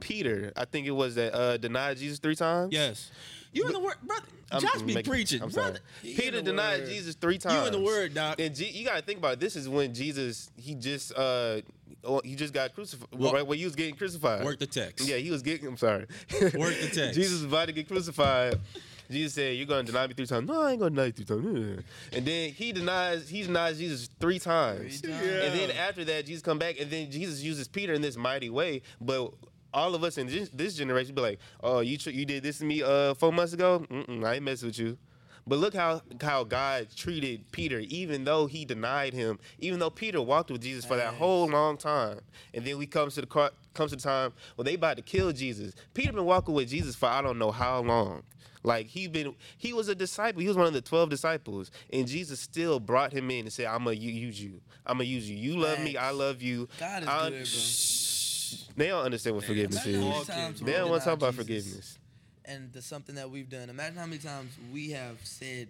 [0.00, 0.52] Peter.
[0.56, 2.72] I think it was that uh, denied Jesus three times.
[2.72, 3.10] Yes.
[3.52, 4.26] You in the word, brother.
[4.52, 5.80] I'm Josh be making- preaching, I'm brother.
[6.02, 6.14] sorry.
[6.14, 6.88] Peter denied word.
[6.88, 7.54] Jesus three times.
[7.60, 8.38] You in the word, doc.
[8.40, 9.40] And G- you gotta think about it.
[9.40, 11.60] This is when Jesus he just uh
[12.04, 13.08] oh, he just got crucified.
[13.18, 14.44] Well- right when he was getting crucified.
[14.44, 15.06] Work the text.
[15.08, 15.66] Yeah, he was getting.
[15.66, 16.06] I'm sorry.
[16.40, 17.14] Work the text.
[17.14, 18.58] Jesus was about to get crucified.
[19.10, 21.24] Jesus said, "You're gonna deny me three times." No, I ain't gonna deny you three
[21.24, 21.82] times.
[22.12, 23.28] And then he denies.
[23.28, 25.00] He denies Jesus three times.
[25.00, 25.24] Three times.
[25.26, 28.50] And then after that, Jesus come back, and then Jesus uses Peter in this mighty
[28.50, 28.82] way.
[29.00, 29.32] But
[29.72, 32.58] all of us in this, this generation be like, "Oh, you tr- you did this
[32.58, 33.84] to me uh four months ago.
[33.90, 34.98] Mm-mm, I ain't messing with you."
[35.48, 40.20] But look how how God treated Peter, even though he denied him, even though Peter
[40.20, 42.20] walked with Jesus for that whole long time,
[42.52, 45.02] and then we comes to the car- comes to the time when they about to
[45.02, 45.74] kill Jesus.
[45.94, 48.24] Peter been walking with Jesus for I don't know how long.
[48.62, 50.42] Like he been he was a disciple.
[50.42, 53.66] He was one of the twelve disciples, and Jesus still brought him in and said,
[53.66, 54.60] "I'm gonna use you.
[54.84, 55.36] I'm gonna use you.
[55.36, 55.96] You love me.
[55.96, 58.74] I love you." God is I- good, bro.
[58.76, 60.60] They don't understand what forgiveness Imagine how many is.
[60.60, 61.97] They don't want to talk about Jesus forgiveness.
[62.48, 63.68] And the something that we've done.
[63.68, 65.68] Imagine how many times we have said,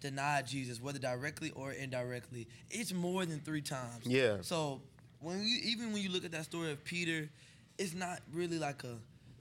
[0.00, 2.46] denied Jesus, whether directly or indirectly.
[2.70, 4.04] It's more than three times.
[4.06, 4.36] Yeah.
[4.42, 4.82] So
[5.20, 7.30] when you even when you look at that story of Peter,
[7.78, 8.96] it's not really like a,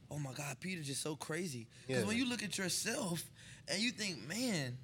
[0.10, 1.68] oh my God, Peter's just so crazy.
[1.88, 2.08] Because Yeah.
[2.08, 3.24] when you look at yourself
[3.68, 4.78] and you think, man,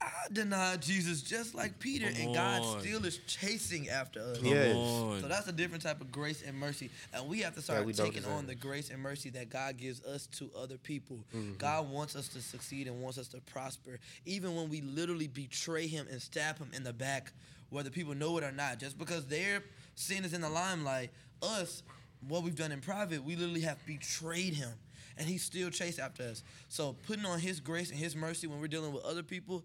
[0.00, 2.80] I denied Jesus just like Peter, Come and God on.
[2.80, 4.38] still is chasing after us.
[4.38, 4.76] Come Yes.
[4.76, 5.20] on.
[5.20, 7.92] So that's a different type of grace and mercy, and we have to start we
[7.92, 11.24] taking on the grace and mercy that God gives us to other people.
[11.34, 11.54] Mm-hmm.
[11.56, 15.86] God wants us to succeed and wants us to prosper, even when we literally betray
[15.88, 17.32] Him and stab Him in the back,
[17.70, 18.78] whether people know it or not.
[18.78, 19.62] Just because their
[19.96, 21.10] sin is in the limelight,
[21.42, 21.82] us,
[22.28, 24.70] what we've done in private, we literally have betrayed Him,
[25.18, 26.42] and He still chased after us.
[26.68, 29.64] So putting on His grace and His mercy when we're dealing with other people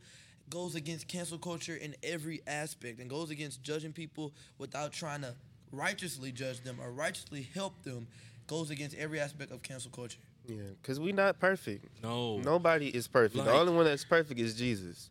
[0.49, 5.33] goes against cancel culture in every aspect and goes against judging people without trying to
[5.71, 8.07] righteously judge them or righteously help them
[8.47, 11.85] goes against every aspect of cancel culture Yeah, because we not perfect.
[12.03, 12.37] No.
[12.39, 13.35] Nobody is perfect.
[13.37, 15.09] Like- the only one that's perfect is Jesus.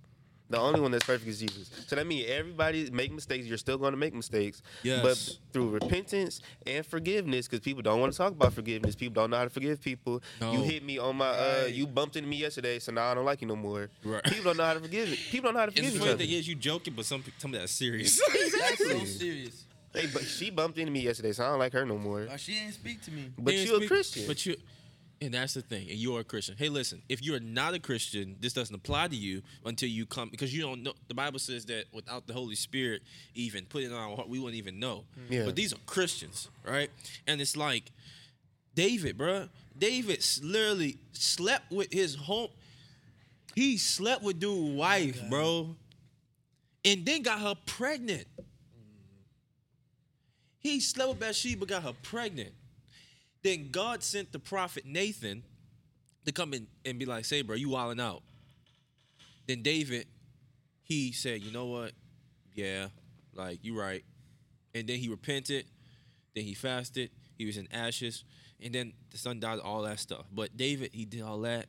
[0.52, 1.70] The only one that's perfect is Jesus.
[1.86, 3.46] So that means everybody make mistakes.
[3.46, 4.60] You're still going to make mistakes.
[4.82, 5.02] Yes.
[5.02, 8.94] But through repentance and forgiveness, because people don't want to talk about forgiveness.
[8.94, 10.22] People don't know how to forgive people.
[10.42, 10.52] No.
[10.52, 13.24] You hit me on my, uh, you bumped into me yesterday, so now I don't
[13.24, 13.88] like you no more.
[14.04, 14.22] Right.
[14.24, 15.18] People don't know how to forgive it.
[15.30, 16.18] People don't know how to forgive the each funny other.
[16.24, 18.20] thing is you joking, but some some of that's serious.
[18.60, 21.84] that's so serious Hey, but she bumped into me yesterday, so I don't like her
[21.86, 22.22] no more.
[22.30, 24.24] or she didn't speak to me But Then you a speak- Christian.
[24.26, 24.56] But you,
[25.22, 25.88] and that's the thing.
[25.88, 26.56] And you're a Christian.
[26.58, 27.00] Hey, listen.
[27.08, 30.62] If you're not a Christian, this doesn't apply to you until you come because you
[30.62, 30.94] don't know.
[31.06, 33.02] The Bible says that without the Holy Spirit,
[33.36, 35.04] even put it on our heart, we wouldn't even know.
[35.16, 35.30] Mm.
[35.30, 35.44] Yeah.
[35.44, 36.90] But these are Christians, right?
[37.28, 37.92] And it's like
[38.74, 39.48] David, bro.
[39.78, 42.48] David literally slept with his home.
[43.54, 45.76] He slept with dude's wife, bro,
[46.84, 48.26] and then got her pregnant.
[50.58, 52.52] He slept with Bathsheba, got her pregnant.
[53.42, 55.42] Then God sent the prophet Nathan
[56.24, 58.22] to come in and be like, say, bro, you wilding out.
[59.46, 60.06] Then David
[60.92, 61.92] he said, you know what?
[62.54, 62.88] Yeah,
[63.34, 64.04] like you right.
[64.74, 65.64] And then he repented.
[66.34, 67.10] Then he fasted.
[67.38, 68.24] He was in ashes.
[68.62, 69.58] And then the son died.
[69.58, 70.26] All that stuff.
[70.30, 71.66] But David, he did all that.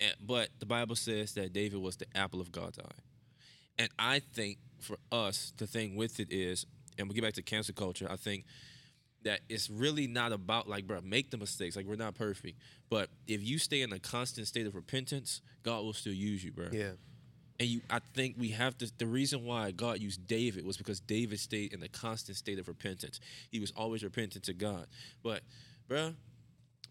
[0.00, 3.02] And, but the Bible says that David was the apple of God's eye.
[3.78, 7.42] And I think for us, the thing with it is, and we'll get back to
[7.42, 8.06] cancel culture.
[8.10, 8.44] I think
[9.24, 11.76] that it's really not about like, bro, make the mistakes.
[11.76, 15.82] Like we're not perfect, but if you stay in a constant state of repentance, God
[15.84, 16.68] will still use you, bro.
[16.72, 16.92] Yeah.
[17.60, 18.90] And you, I think we have to.
[18.98, 22.68] The reason why God used David was because David stayed in a constant state of
[22.68, 23.18] repentance.
[23.50, 24.86] He was always repentant to God.
[25.24, 25.42] But,
[25.90, 26.14] bruh,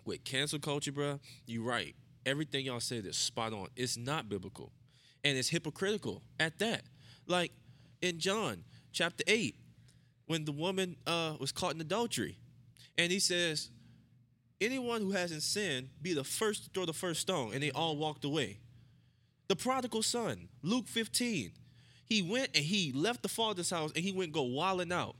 [0.03, 1.95] with cancel culture, bruh, you right.
[2.25, 3.67] Everything y'all said is spot on.
[3.77, 4.73] It's not biblical,
[5.23, 6.81] and it's hypocritical at that.
[7.27, 7.53] Like
[8.01, 9.55] in John chapter eight,
[10.27, 12.37] when the woman uh, was caught in adultery,
[12.97, 13.69] and he says,
[14.61, 17.97] "Anyone who hasn't sinned, be the first to throw the first stone," and they all
[17.97, 18.59] walked away.
[19.47, 21.51] The prodigal son, Luke 15.
[22.05, 25.15] He went and he left the father's house and he went go wilding out.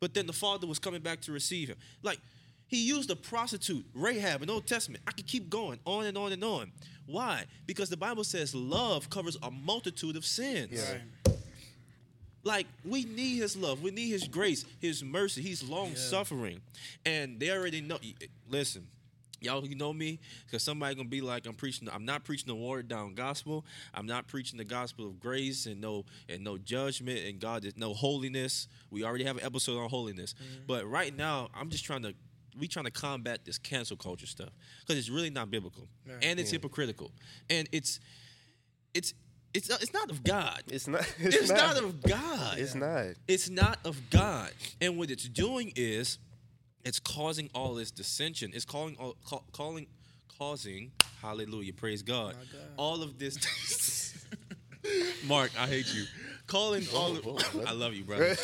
[0.00, 1.76] But then the father was coming back to receive him.
[2.02, 2.20] Like
[2.66, 5.04] he used a prostitute, Rahab, in the Old Testament.
[5.06, 6.72] I could keep going on and on and on.
[7.06, 7.44] Why?
[7.66, 10.72] Because the Bible says love covers a multitude of sins.
[10.72, 11.32] Yeah.
[12.46, 15.42] Like we need his love, we need his grace, his mercy.
[15.42, 16.60] He's long suffering,
[17.04, 17.98] and they already know.
[18.48, 18.86] Listen,
[19.40, 21.88] y'all who know me, because somebody gonna be like, I'm preaching.
[21.92, 23.64] I'm not preaching the watered down gospel.
[23.92, 27.76] I'm not preaching the gospel of grace and no and no judgment and God is
[27.76, 28.68] no holiness.
[28.92, 30.66] We already have an episode on holiness, mm-hmm.
[30.68, 32.14] but right now I'm just trying to.
[32.56, 34.48] We trying to combat this cancel culture stuff
[34.80, 36.24] because it's really not biblical Right.
[36.24, 37.10] and it's hypocritical
[37.50, 38.00] and it's
[38.94, 39.12] it's
[39.56, 40.62] it's uh, it's not of God.
[40.68, 41.14] It's not.
[41.18, 41.76] It's, not.
[41.78, 42.58] of God.
[42.58, 43.06] It's not.
[43.26, 44.50] It's not of God.
[44.80, 46.18] And what it's doing is
[46.84, 48.52] it's causing all this dissension.
[48.54, 49.86] It's calling all ca- calling
[50.38, 50.92] causing
[51.22, 52.34] hallelujah, praise God.
[52.52, 52.60] God.
[52.76, 53.36] All of this
[55.26, 56.04] Mark, I hate you.
[56.46, 57.64] Calling all of, whoa, brother.
[57.66, 58.24] I love you, brother.
[58.26, 58.38] Is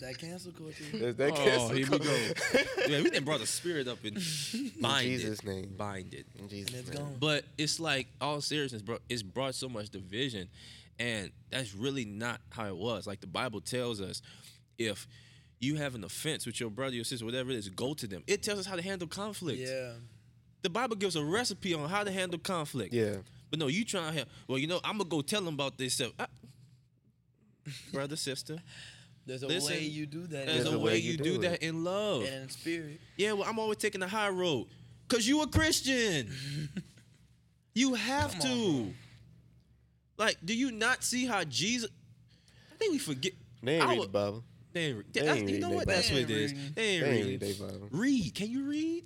[0.00, 0.84] that cancel culture?
[0.92, 2.04] Is that Oh, cancel here we go.
[2.88, 4.14] Yeah, we didn't brought the spirit up and
[4.80, 5.44] bind Jesus' it.
[5.46, 5.74] name.
[5.76, 6.26] Bind it.
[6.38, 6.98] In Jesus' And it's name.
[7.04, 7.16] gone.
[7.18, 8.98] But it's like all seriousness, bro.
[9.08, 10.48] It's brought so much division,
[11.00, 13.06] and that's really not how it was.
[13.08, 14.22] Like the Bible tells us,
[14.78, 15.08] if
[15.58, 18.22] you have an offense with your brother, your sister, whatever it is, go to them.
[18.28, 19.58] It tells us how to handle conflict.
[19.60, 19.92] Yeah.
[20.62, 22.94] The Bible gives a recipe on how to handle conflict.
[22.94, 23.16] Yeah.
[23.50, 24.28] But no, you trying to have.
[24.46, 26.12] Well, you know, I'm gonna go tell them about this stuff.
[26.20, 26.26] Ah.
[27.92, 28.58] Brother, sister.
[29.26, 30.46] There's a Listen, way you do that.
[30.46, 31.42] There's There's a a way way you you do do it.
[31.42, 32.22] that in love.
[32.24, 33.00] and in spirit.
[33.16, 34.66] Yeah, well, I'm always taking the high road.
[35.08, 36.28] Cause you a Christian.
[37.74, 38.48] you have Come to.
[38.48, 38.94] on,
[40.18, 41.90] like, do you not see how Jesus?
[42.72, 43.32] I think we forget.
[43.62, 44.44] They ain't I read would- the Bible.
[44.72, 45.86] They ain't, re- They that's- ain't you know they what?
[45.86, 45.96] Bible.
[45.98, 46.54] That's what it is.
[46.74, 47.04] They ain't reading.
[47.04, 47.88] They ain't They read their Bible.
[47.90, 48.34] Read.
[48.34, 49.04] Can you read?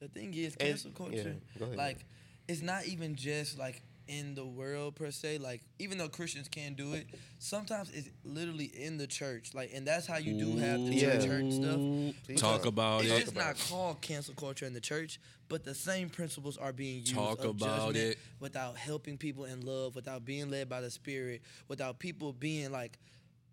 [0.00, 1.16] The thing is, And- cancel culture.
[1.16, 1.76] yeah, go ahead.
[1.78, 2.04] Like,
[2.46, 5.38] it's not even just like in the world per se.
[5.38, 7.06] Like, even though Christians can do it,
[7.38, 9.54] sometimes it's literally in the church.
[9.54, 11.16] Like, and that's how you do have the Yeah.
[11.18, 11.80] church hurt stuff.
[12.24, 13.20] Please Talk about It's it.
[13.20, 17.14] just not called cancel culture in the church, but the same principles are being used.
[17.14, 18.18] Talk of about it.
[18.40, 22.98] without helping people in love, without being led by the Spirit, without people being like,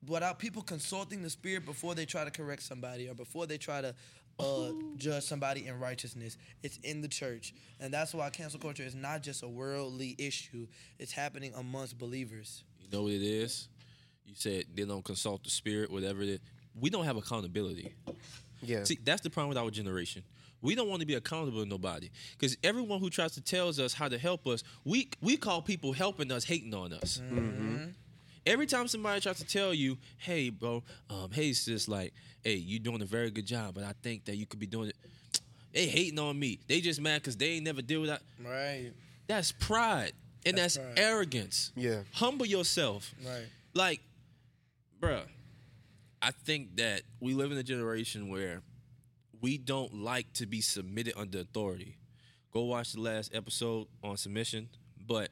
[0.07, 3.81] without people consulting the Spirit before they try to correct somebody or before they try
[3.81, 3.93] to
[4.39, 6.37] uh, judge somebody in righteousness.
[6.63, 10.67] It's in the church, and that's why cancel culture is not just a worldly issue.
[10.99, 12.63] It's happening amongst believers.
[12.81, 13.67] You know what it is?
[14.25, 16.39] You said they don't consult the spirit, whatever it is.
[16.79, 17.93] We don't have accountability.
[18.61, 18.83] Yeah.
[18.83, 20.23] See, that's the problem with our generation.
[20.61, 23.93] We don't want to be accountable to nobody because everyone who tries to tells us
[23.93, 27.21] how to help us, we we call people helping us hating on us.
[28.45, 32.79] Every time somebody tries to tell you, "Hey, bro, um, hey sis, like, hey, you're
[32.79, 34.95] doing a very good job, but I think that you could be doing it."
[35.73, 36.59] They hating on me.
[36.67, 38.21] They just mad because they ain't never deal with that.
[38.41, 38.93] Right.
[39.27, 40.13] That's pride
[40.45, 40.99] and That's that's, pride.
[41.05, 41.73] arrogance.
[41.75, 42.03] Yeah.
[42.13, 43.13] Humble yourself.
[43.25, 43.47] Right.
[43.73, 43.99] Like,
[45.01, 45.23] bruh,
[46.21, 48.61] I think that we live in a generation where
[49.41, 51.97] we don't like to be submitted under authority.
[52.53, 54.69] Go watch the last episode on submission,
[55.05, 55.29] but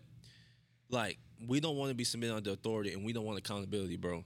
[0.90, 4.24] like we don't want to be submitted under authority and we don't want accountability, bro.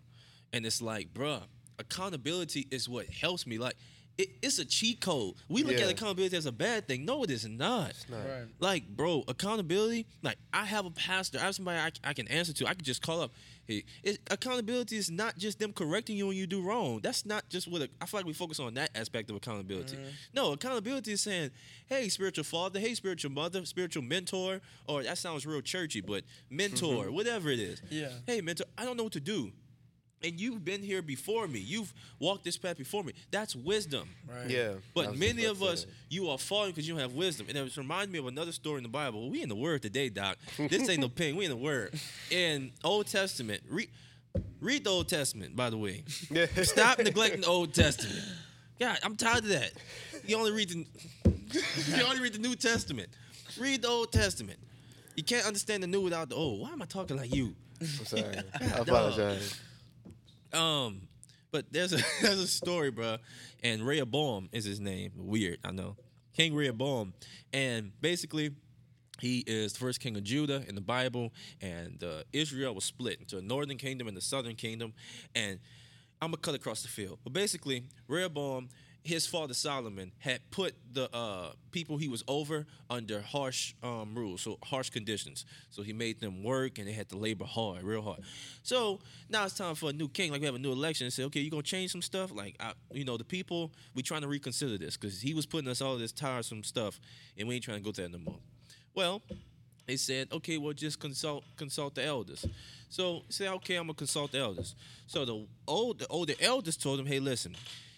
[0.54, 1.42] And it's like, bruh,
[1.80, 3.58] accountability is what helps me.
[3.58, 3.76] Like,
[4.18, 5.36] it, it's a cheat code.
[5.48, 5.86] We look Yeah.
[5.86, 7.06] at accountability as a bad thing.
[7.06, 7.94] No, it is not.
[8.10, 8.18] not.
[8.20, 8.46] Right.
[8.60, 10.08] Like, bro, accountability.
[10.24, 11.38] Like, I have a pastor.
[11.40, 12.66] I have somebody I, I can answer to.
[12.68, 13.32] I can just call up.
[13.68, 17.00] Hey, it, accountability is not just them correcting you when you do wrong.
[17.04, 19.98] That's not just what a, I feel like we focus on that aspect of accountability.
[19.98, 20.08] Mm-hmm.
[20.34, 21.52] No, accountability is saying,
[21.88, 22.80] "Hey, spiritual father.
[22.80, 23.66] Hey, spiritual mother.
[23.66, 27.16] Spiritual mentor." Or that sounds real churchy, but mentor, mm-hmm.
[27.16, 27.82] whatever it is.
[27.90, 28.10] Yeah.
[28.26, 28.66] Hey, mentor.
[28.78, 29.52] I don't know what to do.
[30.24, 31.60] And you've been here before me.
[31.60, 33.14] You've walked this path before me.
[33.32, 34.10] That's wisdom.
[34.28, 34.50] Right.
[34.50, 34.74] Yeah.
[34.94, 37.48] But many of us, say you are falling because you don't have wisdom.
[37.50, 39.30] And it reminds me of another story in the Bible.
[39.30, 40.38] We in the Word today, Doc.
[40.58, 41.36] This ain't no pen.
[41.36, 42.00] We in the Word.
[42.32, 43.90] In Old Testament, read
[44.62, 45.56] read the Old Testament.
[45.56, 46.04] By the way,
[46.64, 48.24] stop neglecting the Old Testament.
[48.80, 49.72] God, I'm tired of that.
[50.26, 50.86] You only read the
[51.96, 53.10] you only read the New Testament.
[53.60, 54.60] Read the Old Testament.
[55.16, 56.62] You can't understand the new without the old.
[56.62, 57.56] Why am I talking like you?
[57.82, 58.38] I'm sorry.
[58.62, 59.60] I apologize.
[60.54, 61.08] Um,
[61.52, 63.18] but there's a there's a story, bro,
[63.64, 65.12] and Rehoboam is his name.
[65.16, 65.96] Weird, I know.
[66.36, 67.14] King Rehoboam,
[67.52, 68.52] and basically,
[69.20, 73.20] he is the first king of Judah in the Bible, and uh, Israel was split
[73.20, 74.94] into a northern kingdom and the southern kingdom,
[75.34, 75.60] and
[76.22, 77.20] I'm gonna cut across the field.
[77.24, 78.70] But basically, Rehoboam,
[79.08, 84.42] his father Solomon, had put the uh, people he was over under harsh um, rules,
[84.42, 85.46] so harsh conditions.
[85.70, 88.20] So he made them work, and they had to labor hard, real hard.
[88.64, 90.32] So now it's time for a new king.
[90.32, 92.32] Like we have a new election, and say, okay, you gonna change some stuff?
[92.34, 95.70] Like, I, you know, the people, we trying to reconsider this because he was putting
[95.70, 97.00] us all this tiresome stuff,
[97.38, 98.40] and we ain't trying to go through that no more.
[98.94, 99.22] Well,
[99.86, 102.46] they said, okay, well, just consult consult the elders.
[102.90, 104.76] So say, okay, I'm gonna consult the elders.
[105.08, 107.56] So the old the older elders told him, hey, listen,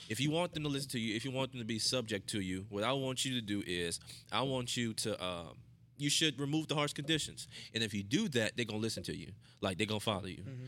[0.10, 2.28] if you want them to listen to you, if you want them to be subject
[2.30, 4.00] to you, what I want you to do is,
[4.32, 5.58] I want you to, um,
[5.98, 9.16] you should remove the harsh conditions, and if you do that, they're gonna listen to
[9.16, 10.44] you, like they're gonna follow you.
[10.44, 10.68] Mm-hmm.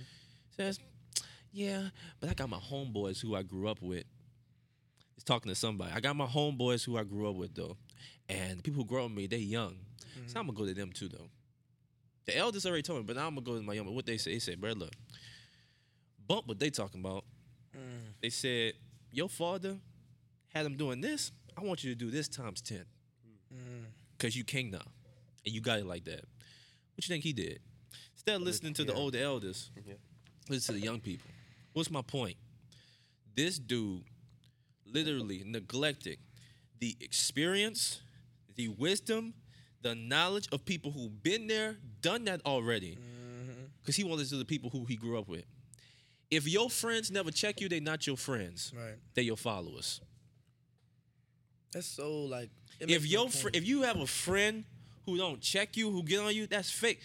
[0.55, 0.79] Says,
[1.51, 4.03] yeah, but I got my homeboys who I grew up with.
[5.15, 5.91] He's talking to somebody.
[5.93, 7.77] I got my homeboys who I grew up with though,
[8.29, 9.75] and the people who grow up with me, they young.
[9.97, 10.37] So mm-hmm.
[10.37, 11.29] I'm gonna go to them too though.
[12.25, 13.93] The elders already told me, but now I'm gonna go to my young.
[13.93, 14.33] What they say?
[14.33, 14.93] They said, "Bro, look,
[16.27, 17.25] bump what they talking about."
[17.75, 18.13] Mm.
[18.21, 18.73] They said,
[19.11, 19.79] "Your father
[20.49, 21.31] had him doing this.
[21.57, 22.85] I want you to do this times ten,
[23.53, 23.85] mm.
[24.17, 24.85] cause you king now,
[25.45, 26.23] and you got it like that."
[26.95, 27.61] What you think he did?
[28.13, 28.99] Instead of listening to the Yeah.
[28.99, 29.95] older elders, Yeah.
[30.49, 31.29] listen to the young people.
[31.73, 32.37] What's my point?
[33.33, 34.03] This dude
[34.85, 36.19] literally neglected
[36.79, 38.01] the experience,
[38.55, 39.33] the wisdom,
[39.81, 42.95] the knowledge of people who've been there, done that already.
[42.95, 43.65] Mm-hmm.
[43.81, 45.45] Because he wanted to the people who he grew up with.
[46.31, 48.71] If your friends never check you, they're not your friends.
[48.75, 48.95] Right.
[49.13, 49.99] They're your followers.
[51.73, 52.49] That's so like.
[52.79, 54.63] If your fr- if you have a friend
[55.05, 56.99] who don't check you, who get on you, that's fake.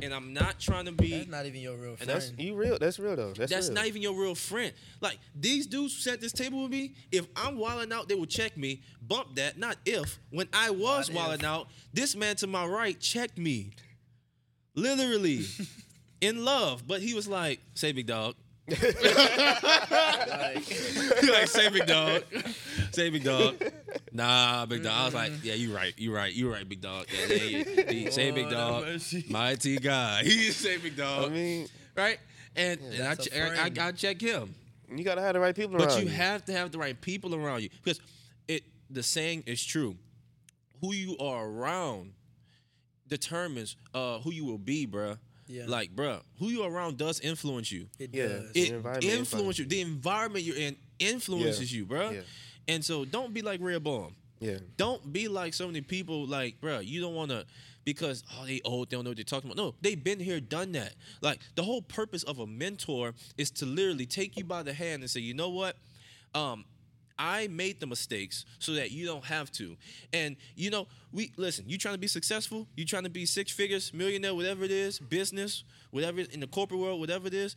[0.00, 2.08] And I'm not trying to be that's not even your real friend.
[2.08, 2.78] That's you real.
[2.78, 3.32] That's real though.
[3.32, 3.74] That's, That's real.
[3.74, 4.72] not even your real friend.
[5.00, 8.26] Like these dudes who sat this table with me, if I'm wilding out, they will
[8.26, 8.82] check me.
[9.02, 10.20] Bump that, not if.
[10.30, 11.46] When I was Not wilding if.
[11.46, 13.70] out, this man to my right checked me.
[14.76, 15.44] Literally.
[16.20, 16.86] in love.
[16.86, 18.34] But he was like, say big dog.
[18.68, 18.82] Like,
[21.22, 22.22] like, say big dog.
[22.92, 23.56] say big dog.
[24.12, 24.92] Nah, big dog.
[24.92, 25.94] I was like, yeah, you right.
[25.96, 26.32] You right.
[26.32, 27.06] You right, big dog.
[27.12, 27.90] Yeah, yeah, yeah.
[27.90, 29.00] He- say big Lord dog.
[29.30, 30.24] Mighty God.
[30.28, 31.26] He say big dog.
[31.30, 32.18] I mean, right?
[32.56, 33.78] And, and I, che- I, I, friend.
[33.78, 34.54] I check him.
[34.94, 37.34] you gotta have the right people But around you have to have the right people
[37.34, 38.00] around you because
[38.48, 39.96] it the saying is true.
[40.80, 42.12] Who you are around
[43.06, 45.18] determines uh, who you will be, bruh.
[45.48, 45.64] Yeah.
[45.66, 47.88] Like, bruh, who you around does influence you.
[47.98, 48.28] it Yeah.
[48.28, 48.50] does.
[48.54, 49.64] It environment influences you.
[49.66, 52.14] The environment you're in influences you, bruh.
[52.14, 52.20] Yeah.
[52.68, 54.14] And so don't be like Rehoboam.
[54.40, 54.58] Yeah.
[54.76, 56.26] Don't be like so many people.
[56.26, 57.44] Like, bruh, you don't want to
[57.84, 59.56] because oh they old, they don't know what they're talking about.
[59.56, 60.94] No, they've been here, done that.
[61.22, 65.02] Like the whole purpose of a mentor is to literally take you by the hand
[65.02, 65.76] and say, you know what,
[66.34, 66.64] um.
[67.18, 69.76] I made the mistakes so that you don't have to.
[70.12, 73.50] And you know, we listen, you trying to be successful, you trying to be six
[73.52, 77.56] figures, millionaire, whatever it is, business, whatever in the corporate world, whatever it is,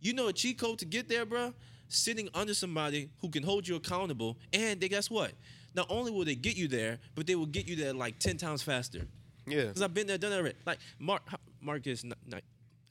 [0.00, 1.52] you know a cheat code to get there, bro?
[1.88, 4.38] Sitting under somebody who can hold you accountable.
[4.52, 5.32] And they guess what?
[5.74, 8.38] Not only will they get you there, but they will get you there like 10
[8.38, 9.06] times faster.
[9.46, 9.64] Yeah.
[9.66, 10.56] Because I've been there, done that already.
[10.64, 11.22] Like Mark
[11.60, 12.40] Mark is ni- ni-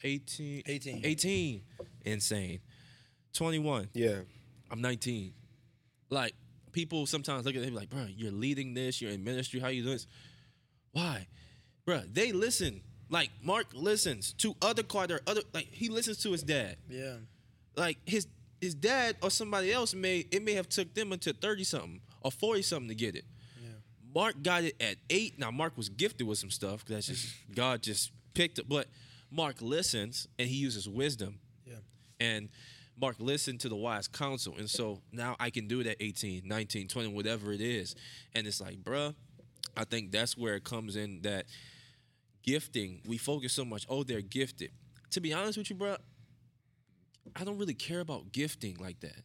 [0.03, 0.63] 18.
[0.67, 1.01] 18.
[1.03, 1.61] 18.
[2.05, 2.59] Insane.
[3.33, 3.89] 21.
[3.93, 4.19] Yeah.
[4.69, 5.33] I'm 19.
[6.11, 6.35] Like
[6.73, 9.81] people sometimes look at them like, bro, you're leading this, you're in ministry, how you
[9.81, 10.07] doing this?
[10.91, 11.27] Why,
[11.85, 12.01] bro?
[12.11, 12.81] They listen.
[13.09, 16.77] Like Mark listens to other Carter, other like he listens to his dad.
[16.89, 17.15] Yeah.
[17.75, 18.27] Like his
[18.59, 22.31] his dad or somebody else may it may have took them until 30 something or
[22.31, 23.25] 40 something to get it.
[23.61, 23.69] Yeah.
[24.13, 25.39] Mark got it at eight.
[25.39, 26.85] Now Mark was gifted with some stuff.
[26.85, 28.69] That's just God just picked it.
[28.69, 28.87] But
[29.29, 31.39] Mark listens and he uses wisdom.
[31.65, 31.75] Yeah.
[32.19, 32.49] And
[33.01, 34.55] Mark listen to the wise counsel.
[34.57, 37.95] And so now I can do it at 18, 19, 20, whatever it is.
[38.35, 39.15] And it's like, bruh,
[39.75, 41.45] I think that's where it comes in that
[42.43, 43.01] gifting.
[43.05, 44.71] We focus so much, oh, they're gifted.
[45.11, 45.97] To be honest with you, bruh,
[47.35, 49.23] I don't really care about gifting like that.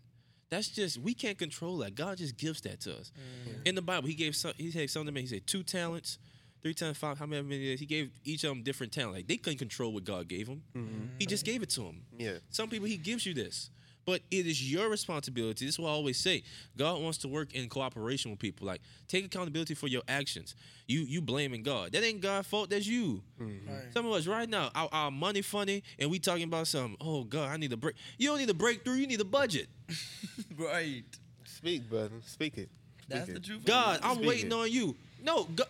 [0.49, 1.95] That's just we can't control that.
[1.95, 3.13] God just gives that to us.
[3.49, 3.69] Mm.
[3.69, 5.23] In the Bible, He gave some, He gave something to men.
[5.23, 6.19] He said two talents,
[6.63, 7.19] three times five.
[7.19, 7.81] How many days?
[7.81, 9.15] He gave each of them different talent.
[9.15, 10.63] Like they couldn't control what God gave them.
[10.77, 11.05] Mm-hmm.
[11.19, 12.03] He just gave it to them.
[12.17, 12.39] Yeah.
[12.51, 13.71] Some people He gives you this,
[14.05, 15.65] but it is your responsibility.
[15.67, 16.43] This is what I always say.
[16.77, 18.67] God wants to work in cooperation with people.
[18.67, 20.55] Like take accountability for your actions.
[20.87, 21.93] You you blaming God.
[21.93, 22.71] That ain't God's fault.
[22.71, 23.23] That's you.
[23.41, 23.69] Mm-hmm.
[23.73, 23.93] Right.
[23.93, 26.97] Some of us right now, our, our money funny, and we talking about something.
[27.01, 27.97] Oh God, I need a break.
[28.19, 28.95] You don't need a breakthrough.
[28.95, 29.69] You need a budget.
[30.59, 31.05] right.
[31.45, 32.17] Speak, brother.
[32.27, 32.69] Speak it.
[33.03, 33.35] Speak That's it.
[33.35, 33.65] the truth.
[33.65, 34.55] God, I'm Speak waiting it.
[34.55, 34.95] on you.
[35.23, 35.67] No, God,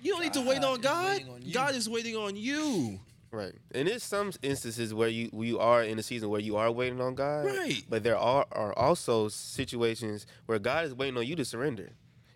[0.00, 1.22] you don't need to wait on God.
[1.28, 1.42] on.
[1.52, 3.00] God is waiting on you.
[3.32, 3.54] Right.
[3.72, 7.00] And there's some instances where you you are in a season where you are waiting
[7.00, 7.46] on God.
[7.46, 7.82] Right.
[7.88, 11.90] But there are are also situations where God is waiting on you to surrender.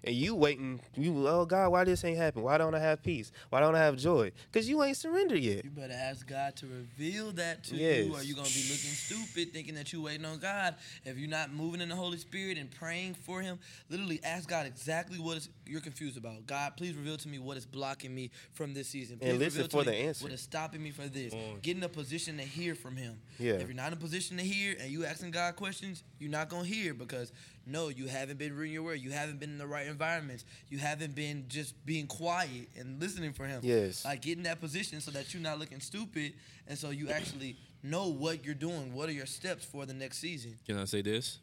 [0.06, 2.42] And you waiting, you oh God, why this ain't happen?
[2.42, 3.32] Why don't I have peace?
[3.48, 4.32] Why don't I have joy?
[4.52, 5.64] Because you ain't surrendered yet.
[5.64, 8.04] You better ask God to reveal that to Yes.
[8.06, 10.74] you, or you're gonna be looking stupid thinking that you're waiting on God.
[11.04, 14.66] If you're not moving in the Holy Spirit and praying for Him, literally ask God
[14.66, 16.46] exactly what is you're confused about.
[16.46, 19.18] God, please reveal to me what is blocking me from this season.
[19.18, 20.24] Please And listen reveal to for me the answer.
[20.24, 21.32] What is stopping me for this?
[21.32, 21.60] on.
[21.62, 23.18] Get in a position to hear from Him.
[23.38, 23.52] Yeah.
[23.54, 26.50] If you're not in a position to hear and you asking God questions, you're not
[26.50, 27.32] gonna hear because
[27.66, 29.00] no, you haven't been reading your word.
[29.00, 30.44] You haven't been in the right environments.
[30.68, 33.60] You haven't been just being quiet and listening for Him.
[33.62, 34.04] Yes.
[34.04, 36.34] Like get in that position so that you're not looking stupid,
[36.66, 38.94] and so you actually know what you're doing.
[38.94, 40.56] What are your steps for the next season?
[40.66, 41.38] Can I say this?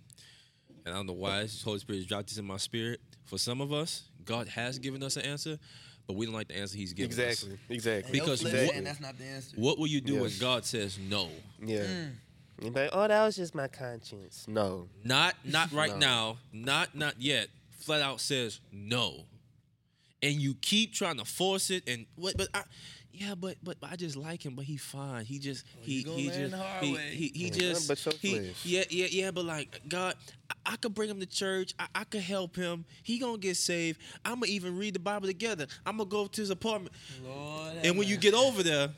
[0.86, 2.99] And I don't know why the Holy Spirit dropped this in my spirit.
[3.26, 5.57] For some of us, God has given us an answer,
[6.07, 7.43] but we don't like the answer He's given us.
[7.43, 7.59] Exactly.
[7.69, 8.11] Exactly.
[8.11, 9.55] Because your what- flesh that's not the answer.
[9.57, 11.30] What will you do when God says no?
[11.63, 11.84] Yeah.
[11.84, 12.11] Mm.
[12.62, 14.45] You be like, oh, that was just my conscience.
[14.47, 14.88] No.
[15.03, 15.97] Not not right No.
[15.97, 16.38] now.
[16.53, 17.47] Not not yet.
[17.80, 19.26] Flat out says no.
[20.24, 22.62] And you keep trying to force it and what but I
[23.14, 25.26] yeah, but but I just like him, but he fine.
[25.26, 27.09] He just oh, he you gonna he learn just the hard he, way.
[27.09, 28.66] he, he Yeah, just but your he, flesh.
[28.66, 29.32] yeah yeah yeah.
[29.32, 30.14] But like God,
[30.51, 31.74] I, I could bring him to church.
[31.80, 32.86] I, I could help him.
[33.01, 33.99] He gonna get saved.
[34.24, 35.66] I'm gonna even read the Bible together.
[35.86, 36.93] I'm gonna go to his apartment.
[37.26, 38.89] Lord, And when you get over there,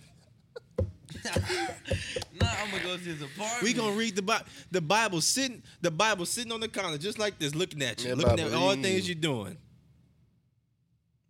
[2.41, 3.61] nah, I'm gonna go to his apartment.
[3.63, 4.45] we gonna read the Bible.
[4.71, 8.09] The Bible sitting, the Bible sitting on the counter, just like this, looking at you,
[8.09, 9.57] Yeah, looking Bible at all the things you're doing.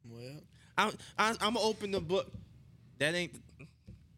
[0.10, 0.32] Well,
[0.78, 2.32] I'm, I, I'm gonna open the book.
[3.00, 3.34] That ain't.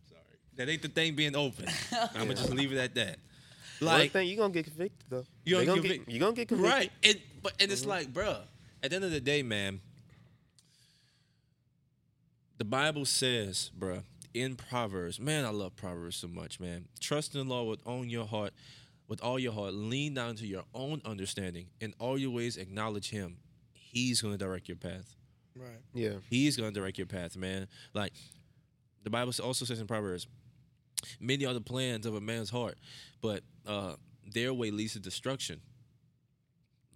[0.10, 0.22] Sorry,
[0.56, 1.66] that ain't the thing being open.
[2.14, 3.18] I'm gonna just leave it at that.
[3.80, 5.26] One Like thing you gonna get convicted though.
[5.44, 6.74] You They gonna gonna convict- get, you gonna get convicted.
[6.74, 7.90] right, and but and it's mm-hmm.
[7.90, 8.40] like, bruh,
[8.82, 9.82] At the end of the day, man,
[12.58, 14.02] the Bible says, bruh,
[14.36, 16.86] in Proverbs, man, I love Proverbs so much, man.
[17.00, 18.54] Trust in the Lord with own your heart,
[19.08, 19.74] with all your heart.
[19.74, 21.68] Lean down to your own understanding.
[21.80, 23.38] In all your ways, acknowledge Him.
[23.72, 25.16] He's gonna direct your path.
[25.56, 25.80] Right.
[25.94, 26.16] Yeah.
[26.30, 27.68] He's gonna direct your path, man.
[27.94, 28.12] Like
[29.04, 30.28] the Bible also says in Proverbs,
[31.22, 32.76] many are the plans of a man's heart,
[33.22, 33.94] but uh,
[34.30, 35.62] their way leads to destruction.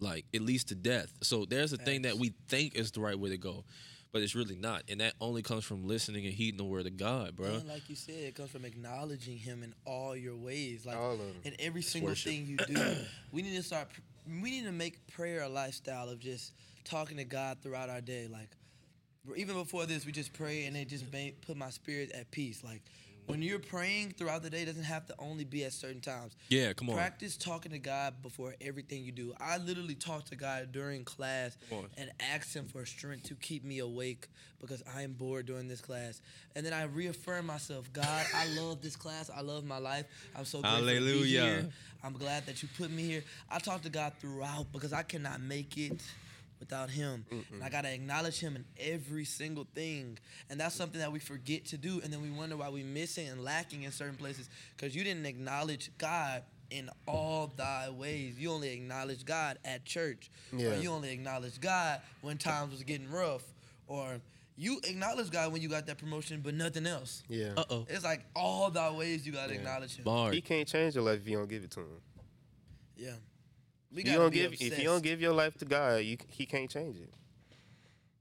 [0.01, 1.13] Like it leads to death.
[1.21, 3.63] So there's a thing that we think is the right way to go,
[4.11, 6.97] but it's really not, and that only comes from listening and heeding the word of
[6.97, 7.47] God, bro.
[7.47, 11.13] And like you said, it comes from acknowledging Him in all your ways, like All
[11.13, 12.31] of in every single worship.
[12.31, 12.95] thing you do.
[13.31, 13.89] we need to start.
[14.27, 16.53] We need to make prayer a lifestyle of just
[16.83, 18.27] talking to God throughout our day.
[18.31, 18.49] Like
[19.35, 22.63] even before this, we just pray and it just made, put my spirit at peace.
[22.63, 22.81] Like
[23.29, 26.35] when you're praying throughout the day, it doesn't have to only be at certain times.
[26.49, 26.95] Yeah, come on.
[26.95, 29.33] Practice talking to God before everything you do.
[29.39, 31.55] I literally talk to God during class
[31.97, 34.27] and ask Him for strength to keep me awake
[34.59, 36.21] because I am bored during this class.
[36.55, 39.29] And then I reaffirm myself, God, I love this class.
[39.33, 40.05] I love my life.
[40.35, 41.69] I'm so grateful to be here.
[42.03, 43.23] I'm glad that you put me here.
[43.49, 46.01] I talk to God throughout because I cannot make it
[46.59, 47.25] without him.
[47.51, 50.17] And I gotta acknowledge him in every single thing.
[50.49, 52.01] And that's something that we forget to do.
[52.03, 54.49] And then we wonder why we're missing and lacking in certain places.
[54.75, 58.37] Because you didn't acknowledge God in all thy ways.
[58.37, 60.29] You only acknowledge God at church.
[60.55, 60.69] Yeah.
[60.69, 63.43] Or you only acknowledge God when times was getting rough.
[63.87, 64.19] Or
[64.55, 67.23] you acknowledge God when you got that promotion, but nothing else.
[67.29, 67.53] Yeah.
[67.55, 67.85] Uh oh.
[67.89, 69.59] It's like all thy ways you gotta Yeah.
[69.59, 70.03] acknowledge him.
[70.03, 70.31] Bar.
[70.31, 72.01] He can't change your life if you don't give it to him.
[72.97, 73.11] Yeah.
[73.93, 76.45] We If you don't give if you don't give your life to God, you he
[76.45, 77.09] can't change it.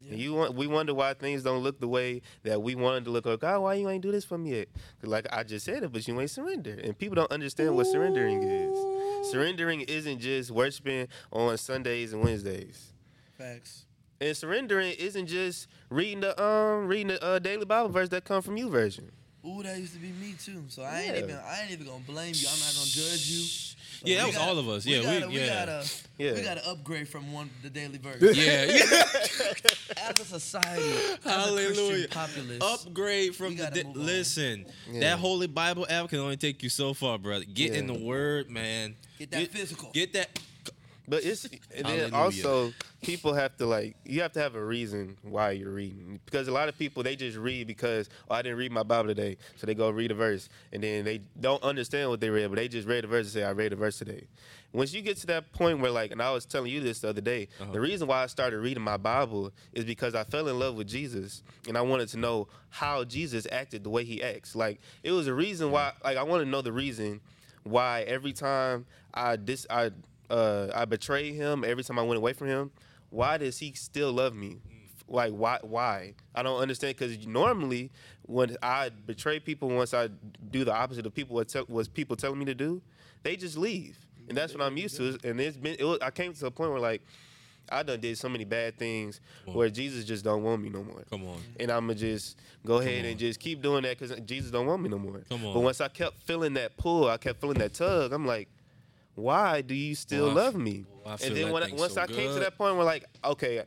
[0.01, 0.13] Yeah.
[0.13, 3.11] And you want we wonder why things don't look the way that we wanted to
[3.11, 3.27] look.
[3.27, 4.69] Or God, why you ain't do this for me yet?
[5.03, 8.43] like I just said it, but you ain't surrender, and people don't understand what surrendering
[8.43, 9.31] is.
[9.31, 12.93] Surrendering isn't just worshiping on Sundays and Wednesdays.
[13.37, 13.85] Facts.
[14.21, 18.41] And surrendering isn't just reading the um reading the uh, daily Bible verse that come
[18.41, 19.11] from YouVersion.
[19.47, 20.65] Ooh, that used to be me too.
[20.69, 21.23] So I ain't Yeah.
[21.23, 22.49] even I ain't even gonna blame you.
[22.49, 23.45] I'm not gonna judge you.
[24.01, 24.87] But Yeah, that was gotta- all of us.
[24.87, 25.47] Yeah, we- gotta, we yeah.
[25.47, 26.33] gotta Yeah.
[26.35, 28.21] we gotta upgrade from one the daily verse.
[28.37, 29.53] Yeah, yeah.
[29.97, 32.09] As a society, as a Hallelujah.
[32.09, 33.63] Populace, Upgrade from the.
[33.65, 35.01] gotta Di- listen, Yeah.
[35.01, 37.45] that Holy Bible app can only take you so far, brother.
[37.45, 38.95] Get in the Word, man.
[39.19, 39.91] get that physical.
[39.93, 40.39] Get that.
[41.09, 42.15] But it's and then Hallelujah.
[42.47, 46.49] also people have to like you have to have a reason why you're reading because
[46.49, 49.37] a lot of people they just read because oh I didn't read my Bible today
[49.57, 52.57] so they go read a verse and then they don't understand what they read but
[52.57, 54.27] they just read a verse and say I read a verse today.
[54.73, 57.11] Once you get to that point where like and I was telling you this the
[57.11, 57.71] other day Uh-huh.
[57.73, 60.89] the reason why I started reading my Bible is because I fell in love with
[60.89, 65.13] Jesus and I wanted to know how Jesus acted the way he acts like it
[65.13, 67.21] was a reason why like I want to know the reason
[67.63, 69.93] why every time I dis I
[70.31, 72.71] uh I betrayed him, every time I went away from him,
[73.11, 74.57] why does he still love me?
[74.69, 74.75] Mm.
[75.09, 76.15] Like why why?
[76.35, 77.91] I don't understand because normally
[78.27, 80.09] when I betray people, once I
[80.51, 82.83] do the opposite of people what tell, was people telling me to do,
[83.23, 83.99] they just leave,
[84.29, 85.19] and that's what I'm used to.
[85.25, 87.01] And it's been it was, I came to a point where like
[87.71, 91.05] I done did so many bad things where Jesus just don't want me no more
[91.11, 91.37] Come on.
[91.61, 94.83] and I'm gonna just go ahead and just keep doing that because Jesus don't want
[94.83, 95.23] me no more.
[95.29, 95.55] Come on.
[95.55, 98.13] But once I kept feeling that pull, I kept feeling that tug.
[98.13, 98.49] I'm like,
[99.19, 100.87] why do you still Well, love me?
[101.05, 103.65] well, and then when I, once so I came to that point where like, okay,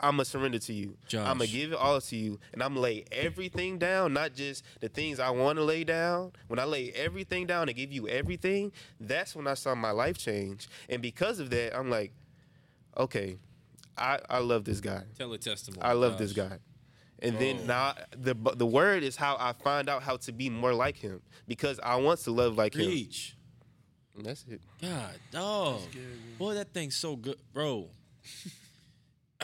[0.00, 0.96] I'm gonna surrender to you.
[1.14, 4.64] I'm gonna give it all to you, and I'm gonna lay everything down, not just
[4.80, 6.32] the things I want to lay down.
[6.48, 10.18] When I lay everything down and give you everything, that's when I saw my life
[10.18, 10.68] change.
[10.88, 12.12] And because of that, I'm like,
[12.96, 13.38] okay,
[13.96, 15.02] I I love this guy.
[15.18, 15.82] Tell a testimony.
[15.82, 16.58] I love this guy.
[17.20, 17.38] And Oh.
[17.38, 20.96] then now the the word is how I find out how to be more like
[20.96, 22.86] him because I want to love like him.
[22.86, 23.30] Preach.
[23.30, 23.33] And
[24.22, 24.60] that's it.
[24.80, 25.80] God, dog.
[26.38, 27.88] Boy, that thing's so good, bro.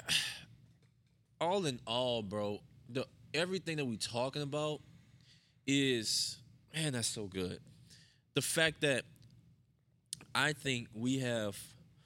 [1.41, 4.81] all in all, bro, the everything that we talking about
[5.67, 6.39] is
[6.75, 7.59] man, that's so good.
[8.35, 9.05] The fact that
[10.35, 11.57] I think we have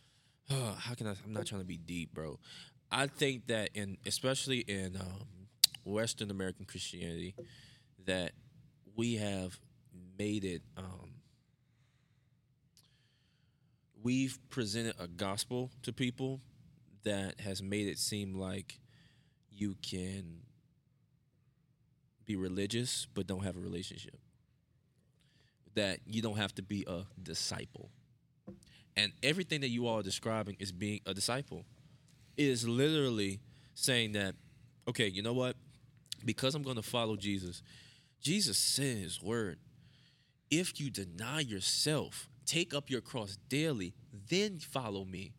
[0.49, 2.39] how can I I'm not trying to be deep, bro.
[2.91, 5.49] I think that in especially in um,
[5.85, 7.35] Western American Christianity
[8.07, 8.33] that
[8.97, 9.59] we have
[10.19, 11.14] made it um,
[14.05, 16.41] we've presented a gospel to people
[17.03, 18.79] that has made it seem like
[19.51, 20.43] you can
[22.27, 24.19] be religious but don't have a relationship.
[25.75, 27.91] That you don't have to be a disciple.
[28.97, 31.65] And everything that you all are describing is being a disciple.
[32.37, 33.41] It is literally
[33.75, 34.35] saying that,
[34.87, 35.57] okay, you know what?
[36.25, 37.63] Because I'm going to follow Jesus,
[38.21, 39.59] Jesus said in his word,
[40.51, 43.95] if you deny yourself, take up your cross daily,
[44.29, 45.33] then follow me.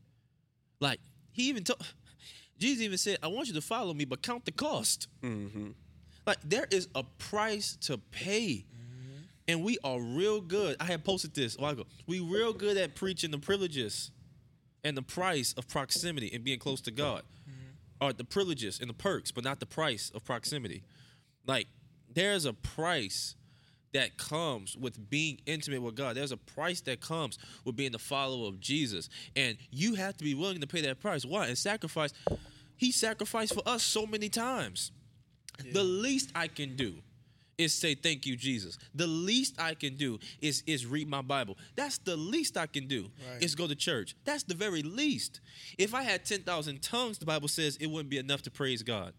[0.80, 1.00] Like
[1.32, 1.82] he even told
[2.58, 5.08] Jesus even said, I want you to follow me, but count the cost.
[5.22, 5.72] Mm-hmm.
[6.26, 8.66] Like there is a price to pay.
[9.48, 10.76] And we are real good.
[10.80, 11.86] I had posted this a while ago.
[12.08, 14.10] We real good at preaching the privileges
[14.84, 17.22] and the price of proximity and being close to God.
[18.02, 20.84] Or the privileges and the perks, but not the price of proximity.
[21.46, 21.68] Like
[22.12, 23.36] there's a price
[23.96, 26.18] that comes with being intimate with God.
[26.18, 29.10] There's a price that comes with being the follower of Jesus.
[29.38, 31.24] And you have to be willing to pay that price.
[31.24, 31.48] Why?
[31.48, 32.12] And sacrifice.
[32.76, 34.92] He sacrificed for us so many times.
[35.72, 36.96] The least I can do
[37.58, 38.78] is say thank you, Jesus.
[38.94, 41.58] The least I can do is is read my Bible.
[41.78, 43.10] That's the least I can do.
[43.32, 43.42] Right.
[43.42, 44.14] Is go to church.
[44.26, 45.40] That's the very least.
[45.78, 48.84] If I had ten thousand tongues, the Bible says it wouldn't be enough to praise
[48.84, 49.14] God.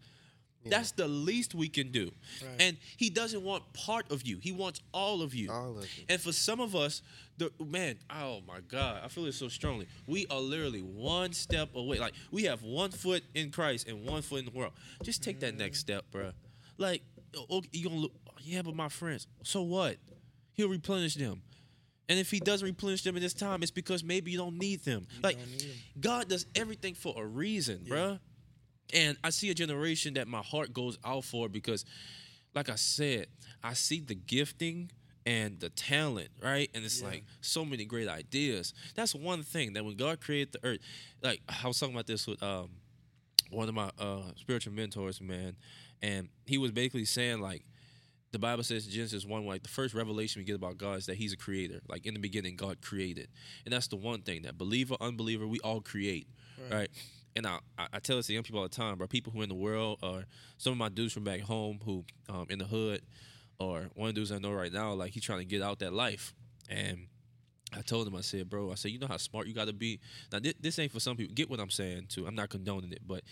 [0.69, 2.11] That's the least we can do.
[2.41, 2.61] Right.
[2.61, 4.37] And he doesn't want part of you.
[4.39, 5.51] He wants all of you.
[5.51, 6.05] All of you.
[6.09, 7.01] And for some of us,
[7.37, 9.87] the man, oh my God, I feel it so strongly.
[10.07, 11.99] We are literally one step away.
[11.99, 14.73] Like we have one foot in Christ and one foot in the world.
[15.03, 16.31] Just take that next step, bro.
[16.77, 17.03] Like,
[17.49, 18.11] oh, you gonna look?
[18.41, 19.27] Yeah, but my friends.
[19.43, 19.97] So what?
[20.53, 21.41] He'll replenish them.
[22.09, 24.83] And if he doesn't replenish them in this time, it's because maybe you don't need
[24.85, 25.07] them.
[25.21, 25.67] like don't.
[25.99, 28.19] God does everything for a reason, bruh.
[28.93, 31.83] And I see a generation that my heart goes out for because,
[32.55, 33.27] like I said,
[33.63, 34.91] I see the gifting
[35.25, 36.69] and the talent, right?
[36.73, 37.07] And it's Yeah.
[37.07, 38.73] like so many great ideas.
[38.95, 40.79] That's one thing that when God created the earth,
[41.21, 42.69] like I was talking about this with um
[43.49, 45.55] one of my uh spiritual mentors, man,
[46.01, 47.63] and he was basically saying like
[48.31, 51.05] the Bible says in Genesis 1, like the first revelation we get about God is
[51.05, 51.79] that He's a creator.
[51.87, 53.29] Like in the beginning, God created.
[53.65, 56.27] And that's the one thing that believer, unbeliever, we all create.
[56.69, 56.89] Right.
[57.37, 59.07] And I, I I tell this to young people all the time, bro.
[59.07, 60.25] People who are in the world or
[60.57, 63.01] some of my dudes from back home who um in the hood
[63.59, 65.79] or one of the dudes I know right now, like he's trying to get out
[65.79, 66.33] that life.
[66.69, 67.07] And
[67.75, 69.73] I told him, I said, bro, I said, you know how smart you got to
[69.73, 69.99] be.
[70.31, 71.33] Now, this, this ain't for some people.
[71.35, 72.25] Get what I'm saying, too.
[72.25, 73.23] I'm not condoning it, but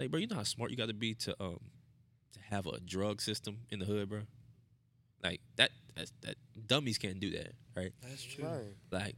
[0.00, 1.60] like, bro, you know how smart you got to be to um
[2.32, 4.20] to have a drug system in the hood, bro.
[5.22, 6.36] Like that, that's, that
[6.66, 7.92] dummies can't do that, right?
[8.02, 8.44] That's true.
[8.90, 9.16] Like,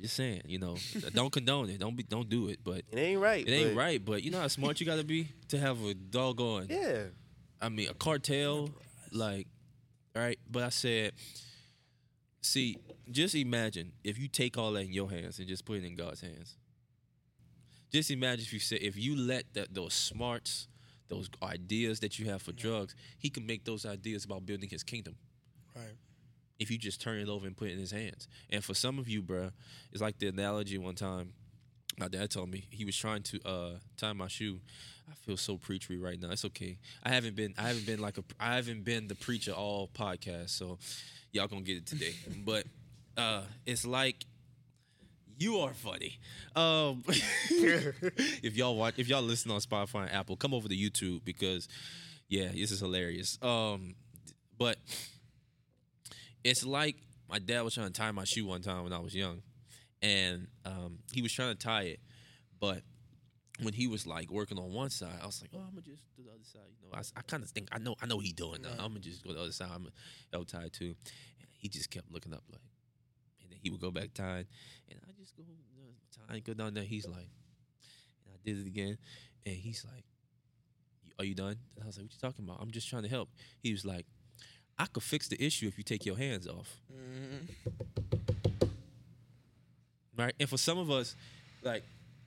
[0.00, 0.76] just saying, you know,
[1.12, 1.78] don't condone it.
[1.78, 2.60] Don't be, don't do it.
[2.62, 3.46] But It ain't right.
[3.46, 4.04] it ain't but- right.
[4.04, 6.66] But you know how smart you got to be to have a doggone.
[6.70, 7.04] Yeah.
[7.60, 8.70] I mean, a cartel,
[9.10, 9.48] like,
[10.14, 10.38] right?
[10.48, 11.12] But I said,
[12.40, 12.76] see,
[13.10, 15.96] just imagine if you take all that in your hands and just put it in
[15.96, 16.56] God's hands.
[17.90, 20.68] Just imagine if you said if you let that those smarts,
[21.08, 24.82] those ideas that you have for drugs, he can make those ideas about building his
[24.82, 25.16] kingdom.
[25.74, 25.96] Right.
[26.58, 28.28] If you just turn it over and put it in his hands.
[28.50, 29.52] And for some of you, bruh,
[29.92, 31.32] it's like the analogy one time.
[31.98, 34.60] My dad told me he was trying to uh, tie my shoe.
[35.10, 36.30] I feel so preachery right now.
[36.30, 36.78] It's okay.
[37.02, 37.54] I haven't been.
[37.58, 38.24] I haven't been like a.
[38.38, 40.50] I haven't been the preacher all podcast.
[40.50, 40.78] So
[41.32, 42.14] y'all gonna get it today.
[42.44, 42.64] but
[43.16, 44.24] uh, it's like
[45.38, 46.18] you are funny.
[46.56, 51.24] Um, if y'all watch, if y'all listen on Spotify and Apple, come over to YouTube
[51.24, 51.68] because,
[52.28, 53.38] yeah, this is hilarious.
[53.40, 53.94] Um,
[54.58, 54.76] but
[56.48, 56.96] it's like
[57.28, 59.42] my dad was trying to tie my shoe one time when I was young,
[60.02, 62.00] and um, he was trying to tie it,
[62.58, 62.82] but
[63.60, 66.04] when he was like working on one side, I was like, "Oh, I'm gonna just
[66.16, 68.18] do the other side." You know, I, I kind of think I know I know
[68.18, 68.70] he doing that.
[68.70, 68.80] Right.
[68.80, 69.68] I'm gonna just go the other side.
[69.72, 69.90] I'm gonna
[70.32, 70.94] help tie it too.
[71.40, 72.62] And he just kept looking up like,
[73.42, 74.46] and then he would go back tying,
[74.90, 76.84] and I just go you know, tying, go down there.
[76.84, 77.28] He's like,
[78.24, 78.96] and I did it again,
[79.44, 80.04] and he's like,
[81.18, 82.58] "Are you done?" And I was like, "What you talking about?
[82.62, 83.28] I'm just trying to help."
[83.60, 84.06] He was like,
[84.78, 87.48] "I could fix the issue if you take your hands off." Mhm.
[90.16, 90.34] right?
[90.40, 91.14] And for some of us,
[91.62, 91.84] like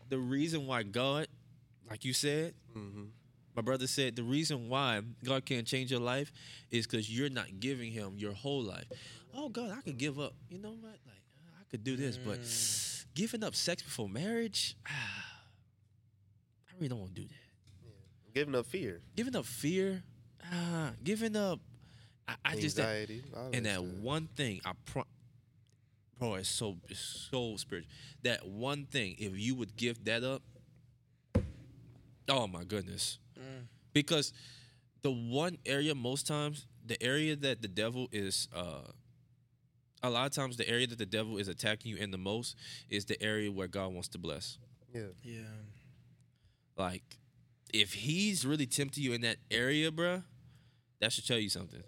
[0.10, 1.28] the reason why God,
[1.90, 3.04] like you said, Mm-hmm.
[3.56, 6.32] my brother said, the reason why God can't change your life
[6.70, 8.86] is because you're not giving Him your whole life.
[9.34, 10.34] Oh God, I could give up.
[10.50, 10.98] You know what?
[11.06, 11.22] Like
[11.60, 12.40] I could do this, but
[13.14, 14.94] giving up sex before marriage, I
[16.76, 18.34] really don't want to do that.
[18.34, 20.04] Giving up fear, Giving up fear,
[20.50, 21.60] ah, giving up.
[22.28, 23.86] I, I just that, anxiety, all and that stuff.
[24.02, 25.04] one thing I pro
[26.20, 27.90] bro it's so it's so spiritual
[28.24, 30.42] that one thing if you would give that up
[32.30, 33.66] oh my goodness Mm.
[33.94, 34.34] because
[35.02, 38.82] the one area most times the area that the devil is uh
[40.04, 42.56] a lot of times the area that the devil is attacking you in the most
[42.90, 44.60] is the area where god wants to bless
[44.94, 45.08] Yeah.
[45.24, 45.40] Yeah.
[46.78, 47.18] like
[47.74, 50.24] if he's really tempting you in that area bruh
[51.00, 51.82] that should tell you something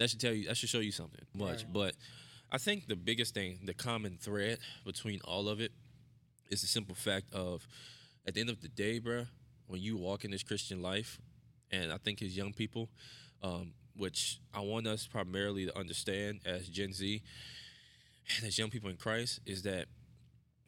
[0.00, 1.72] that should tell you that should show you something much Right.
[1.72, 1.94] but
[2.50, 5.72] i think the biggest thing the common thread between all of it
[6.50, 7.66] is the simple fact of
[8.26, 9.28] at the end of the day bruh
[9.68, 11.20] when you walk in this christian life
[11.70, 12.88] and i think as young people
[13.42, 17.22] um, which i want us primarily to understand as gen z
[18.36, 19.86] and as young people in christ is that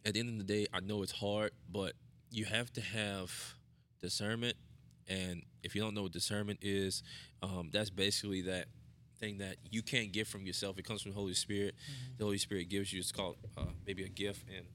[0.05, 1.95] at the end of the day i know it's hard but
[2.30, 3.30] you have to have
[4.01, 4.57] discernment
[5.09, 7.03] and if you don't know what discernment is
[7.43, 8.66] um, that's basically that
[9.23, 10.79] thing that you can't get from yourself.
[10.79, 11.77] It comes from the holy spirit.
[12.18, 14.66] The holy spirit gives you it's called uh, maybe a gift and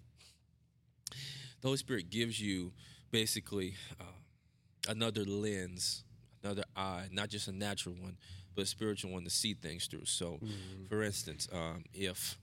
[1.62, 2.72] the holy spirit gives you
[3.12, 6.04] basically uh, another lens
[6.44, 8.18] another eye not just a natural one
[8.56, 10.06] but a spiritual one to see things through.
[10.06, 10.40] So
[10.90, 12.38] for instance um, if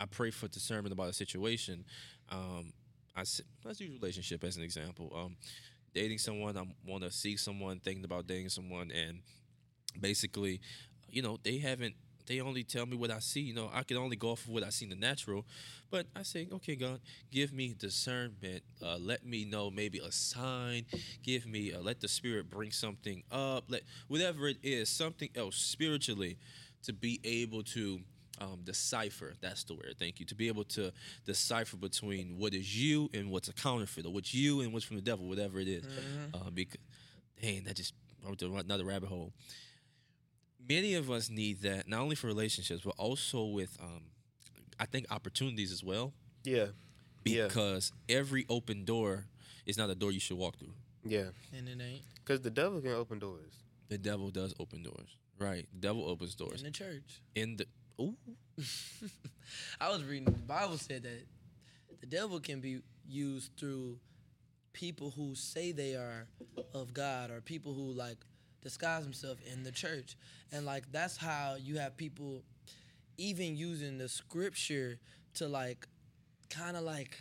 [0.00, 1.84] i pray for discernment about a situation
[2.30, 2.72] um,
[3.14, 3.24] I
[3.64, 5.12] let's use relationship as an example.
[5.14, 5.36] Um,
[5.94, 9.20] dating someone, I want to see someone, thinking about dating someone, and
[10.00, 10.60] basically,
[11.12, 11.94] you know, they haven't.
[12.26, 13.40] They only tell me what I see.
[13.40, 15.44] You know, I can only go off of what I see in the natural.
[15.90, 17.00] But I say, okay, God,
[17.32, 18.62] give me discernment.
[18.80, 20.86] Uh, let me know maybe a sign.
[21.24, 23.64] Give me, uh, let the Spirit bring something up.
[23.68, 26.38] Let whatever it is, something else spiritually,
[26.84, 28.00] to be able to
[28.40, 29.34] um, decipher.
[29.40, 29.96] That's the word.
[29.98, 30.26] Thank you.
[30.26, 30.92] To be able to
[31.26, 34.96] decipher between what is you and what's a counterfeit, or what's you and what's from
[34.96, 35.84] the devil, whatever it is.
[36.32, 36.80] Uh, because,
[37.42, 39.32] dang, that just brought to another rabbit hole.
[40.74, 44.02] Many of us need that not only for relationships, but also with, um,
[44.80, 46.12] I think, opportunities as well.
[46.44, 46.66] Yeah.
[47.24, 47.46] Yeah.
[47.46, 49.26] Because every open door
[49.66, 50.74] is not a door you should walk through.
[51.04, 51.30] Yeah.
[51.56, 53.52] And it ain't Because the devil can open doors.
[53.88, 55.66] The devil does open doors, right?
[55.72, 57.20] The devil opens doors in the church.
[57.34, 57.66] in the.
[58.00, 58.16] Ooh,
[59.80, 61.26] I was reading the Bible said that
[62.00, 63.98] the devil can be used through
[64.72, 66.26] people who say they are
[66.72, 68.16] of God or people who like
[68.62, 70.16] disguise themselves in the church.
[70.52, 72.42] And like that's how you have people
[73.18, 74.98] even using the scripture
[75.34, 75.86] to like
[76.50, 77.18] kind of like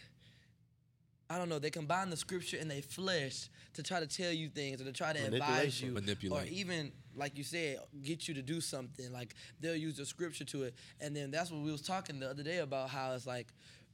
[1.29, 4.49] I don't know, they combine the scripture and they flesh to try to tell you
[4.49, 5.93] things or to try to advise you.
[5.93, 6.43] Manipulate.
[6.43, 9.13] Or even like you said, get you to do something.
[9.13, 10.75] Like they'll use the scripture to it.
[10.99, 13.47] And then that's what we was talking the other day about how it's like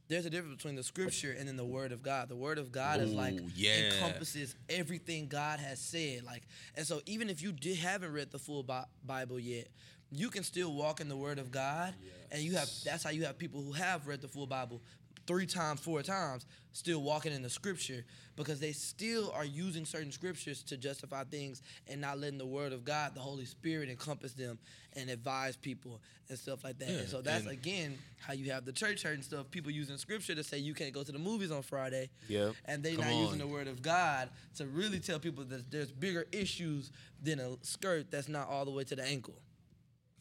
[0.08, 2.28] there's a difference between the scripture and then the word of God.
[2.28, 3.92] The word of God is like Ooh, yeah.
[3.92, 6.24] encompasses everything God has said.
[6.24, 6.42] Like
[6.76, 8.66] and so even if you did haven't read the full
[9.06, 9.68] Bible yet,
[10.10, 11.94] you can still walk in the word of God
[12.32, 14.80] and you have that's how you have people who have read the full Bible
[15.28, 18.04] three times, four times, still walking in the scripture
[18.34, 22.72] because they still are using certain scriptures to justify things and not letting the word
[22.72, 24.58] of God, the Holy Spirit, encompass them
[24.96, 26.88] and advise people and stuff like that.
[26.88, 29.50] Yeah, and so that's and- again how you have the church hurt and stuff.
[29.50, 32.10] People using scripture to say you can't go to the movies on Friday.
[32.28, 32.54] Yep.
[32.64, 35.92] And they Come not using the word of God to really tell people that there's
[35.92, 36.90] bigger issues
[37.22, 39.34] than a skirt that's not all the way to the ankle.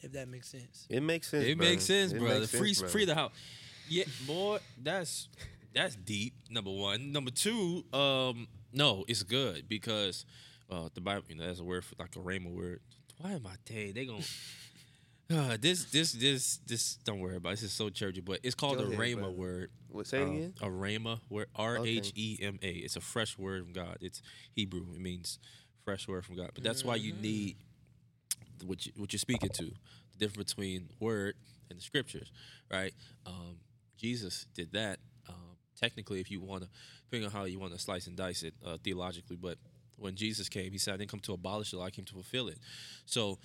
[0.01, 0.85] If that makes sense.
[0.89, 1.45] It makes sense.
[1.45, 1.71] It brother.
[1.71, 2.39] makes sense, It brother.
[2.41, 3.15] makes free, sense, free brother.
[3.15, 3.31] the house.
[3.89, 5.29] Yeah, boy, that's
[5.73, 6.33] that's deep.
[6.49, 7.11] Number one.
[7.11, 7.83] Number two.
[7.93, 10.25] Um, no, it's good because
[10.69, 12.81] uh, the Bible, you know, that's a word for like a rhema word.
[13.19, 13.93] Why am I dang?
[13.93, 14.23] They gonna.
[15.29, 16.95] Uh, this, this, this, this.
[17.03, 17.49] Don't worry about.
[17.49, 17.55] it.
[17.55, 19.31] This is so churchy, but it's called Go a ahead, rhema brother.
[19.33, 19.71] word.
[19.89, 20.53] What, say it Uh, again?
[20.61, 21.47] A rhema word.
[21.53, 22.69] R H E M A.
[22.69, 23.97] It's a fresh word from God.
[23.99, 24.21] It's
[24.55, 24.85] Hebrew.
[24.95, 25.37] It means
[25.83, 26.51] fresh word from God.
[26.55, 27.57] But that's why you need
[28.65, 29.63] what you, what you're speaking to.
[29.65, 31.35] The difference between word
[31.69, 32.31] and the scriptures,
[32.71, 32.93] right?
[33.25, 33.57] Um,
[33.97, 34.99] Jesus did that.
[35.27, 36.69] Um, technically, if you want to,
[37.05, 39.57] depending on how you want to slice and dice it uh, theologically, but
[39.97, 42.13] when Jesus came, he said, "I didn't come to abolish the law; I came to
[42.13, 42.59] fulfill it."
[43.05, 43.39] So.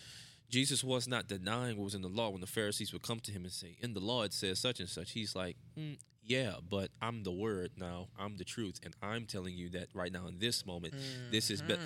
[0.50, 3.32] Jesus was not denying what was in the law when the Pharisees would come to
[3.32, 5.12] him and say, In the law it says such and such.
[5.12, 8.08] He's like, "Mm, Yeah, but I'm the word now.
[8.18, 8.78] I'm the truth.
[8.84, 10.92] And I'm telling you that right now in this moment,
[11.30, 11.80] this is better.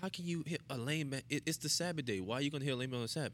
[0.00, 1.22] How can you hit a lame man?
[1.28, 2.20] It, it's the Sabbath day.
[2.20, 3.32] Why are you going to hit a lame man on the Sabbath?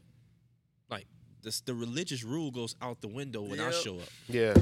[0.89, 1.05] Like,
[1.43, 4.09] this, the religious rule goes out the window when I show up.
[4.27, 4.53] Yeah.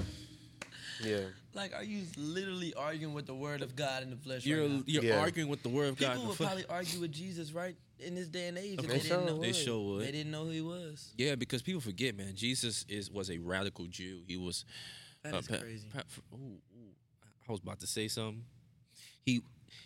[1.03, 1.21] Yeah.
[1.53, 4.69] Like, are you literally arguing with the word of God in the flesh You're, right
[4.71, 4.83] now?
[4.85, 5.19] you're Yeah.
[5.19, 6.15] arguing with the word of God.
[6.15, 8.85] People in the would probably argue with Jesus right in this day and age Of
[8.85, 9.41] if they didn't They know.
[9.41, 10.05] They who- sure would.
[10.07, 11.11] They didn't know who he was.
[11.17, 12.35] Yeah, because people forget, man.
[12.35, 14.21] Jesus is was a radical Jew.
[14.27, 14.63] He was
[15.23, 15.87] That Uh, is pa- crazy.
[15.93, 16.95] pa- f- ooh, ooh.
[17.47, 18.43] I was about to say something.
[19.23, 19.41] He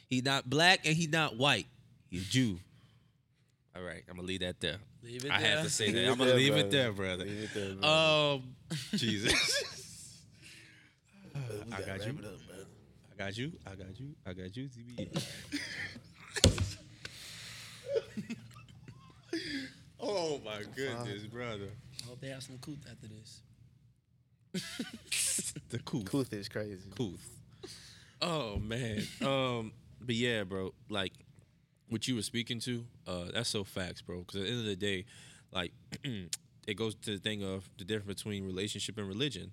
[0.08, 1.68] he not black and he not white.
[2.10, 2.60] He a Jew.
[3.76, 4.78] All right, I'm gonna leave that there.
[5.04, 5.58] Leave it I there.
[5.58, 6.08] have to say that.
[6.08, 7.26] I'm gonna there, leave it there, brother.
[7.26, 8.36] Leave it there, brother.
[8.36, 8.56] Um,
[8.96, 10.22] Jesus.
[11.74, 12.18] I got you.
[13.12, 13.52] I got you.
[13.66, 14.16] I got you.
[14.26, 14.70] I got you.
[14.70, 15.24] TBA.
[20.00, 21.70] oh my goodness, brother.
[22.04, 23.42] I hope they have some couth after this.
[25.70, 26.04] The cool.
[26.04, 26.90] Kuth is crazy.
[26.96, 27.28] Kuth.
[28.22, 29.02] Oh man.
[29.22, 30.74] Um, but yeah, bro.
[30.90, 31.12] Like
[31.90, 34.20] what you were speaking to, uh, that's so facts, bro.
[34.20, 35.06] Because at the end of the day,
[35.52, 35.72] like
[36.68, 39.52] it goes to the thing of the difference between relationship and religion.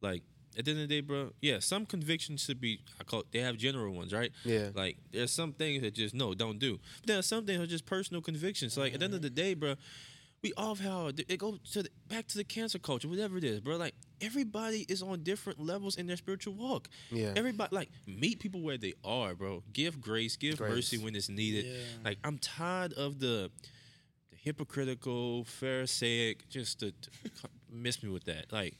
[0.00, 0.22] Like
[0.58, 1.30] at the end of the day, bro.
[1.40, 2.80] Yeah, some convictions should be.
[3.00, 4.32] I call they have general ones, right?
[4.44, 4.70] Yeah.
[4.74, 6.78] Like there's some things that just no, don't do.
[7.00, 8.76] But there are some things that are just personal convictions.
[8.76, 9.74] Like at the end of the day, bro.
[10.42, 13.60] We all have it go to the, back to the cancel culture, whatever it is,
[13.60, 13.76] bro.
[13.76, 16.88] Like everybody is on different levels in their spiritual walk.
[17.10, 17.32] Yeah.
[17.36, 19.62] Everybody like meet people where they are, bro.
[19.72, 20.70] Give grace, give Grace.
[20.74, 21.66] mercy when it's needed.
[21.66, 21.74] Yeah.
[22.04, 23.50] Like I'm tired of the
[24.30, 27.10] the hypocritical, pharisaic, just to, to
[27.70, 28.50] miss me with that.
[28.50, 28.78] Like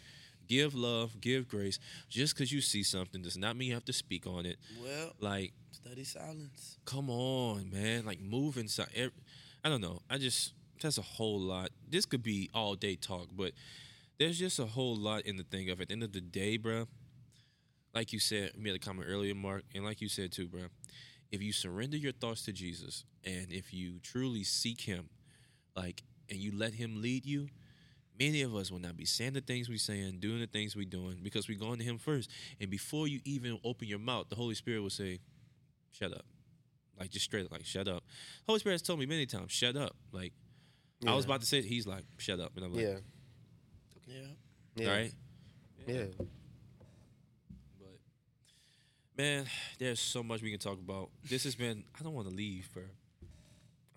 [0.49, 1.79] give love, give grace.
[2.09, 4.57] Just because you see something does not mean you have to speak on it.
[4.83, 6.79] Well, Like study silence.
[6.87, 8.07] come on, man.
[8.07, 9.11] Like move inside.
[9.63, 10.01] I don't know.
[10.09, 11.71] I just that's a whole lot.
[11.89, 13.53] This could be all day talk, but
[14.19, 15.81] there's just a whole lot in the thing of.
[15.81, 16.87] At the end of the day, bruh,
[17.95, 20.69] like you said, you made a comment earlier, Mark, and like you said too, bruh,
[21.31, 25.09] if you surrender your thoughts to Jesus and if you truly seek Him,
[25.77, 27.49] like, and you let Him lead you,
[28.19, 30.85] many of us will not be saying the things we're saying, doing the things we're
[30.85, 32.31] doing, because we're going to Him first.
[32.61, 35.21] And before you even open your mouth, the Holy Spirit will say,
[35.91, 36.25] "Shut up."
[36.99, 38.05] Like just straight, up, like shut up.
[38.47, 39.97] Holy Spirit has told me many times, shut up.
[40.13, 40.35] Like
[41.07, 42.97] I was about to say, he's like, shut up, and I'm like, Yeah.
[44.07, 44.15] Yeah.
[44.77, 44.89] Yeah.
[44.89, 45.13] all right.
[45.87, 46.05] Yeah.
[47.79, 47.89] But
[49.17, 49.45] man,
[49.79, 51.11] there's so much we can talk about.
[51.29, 51.85] This has been.
[51.99, 52.83] I don't want to leave, bro.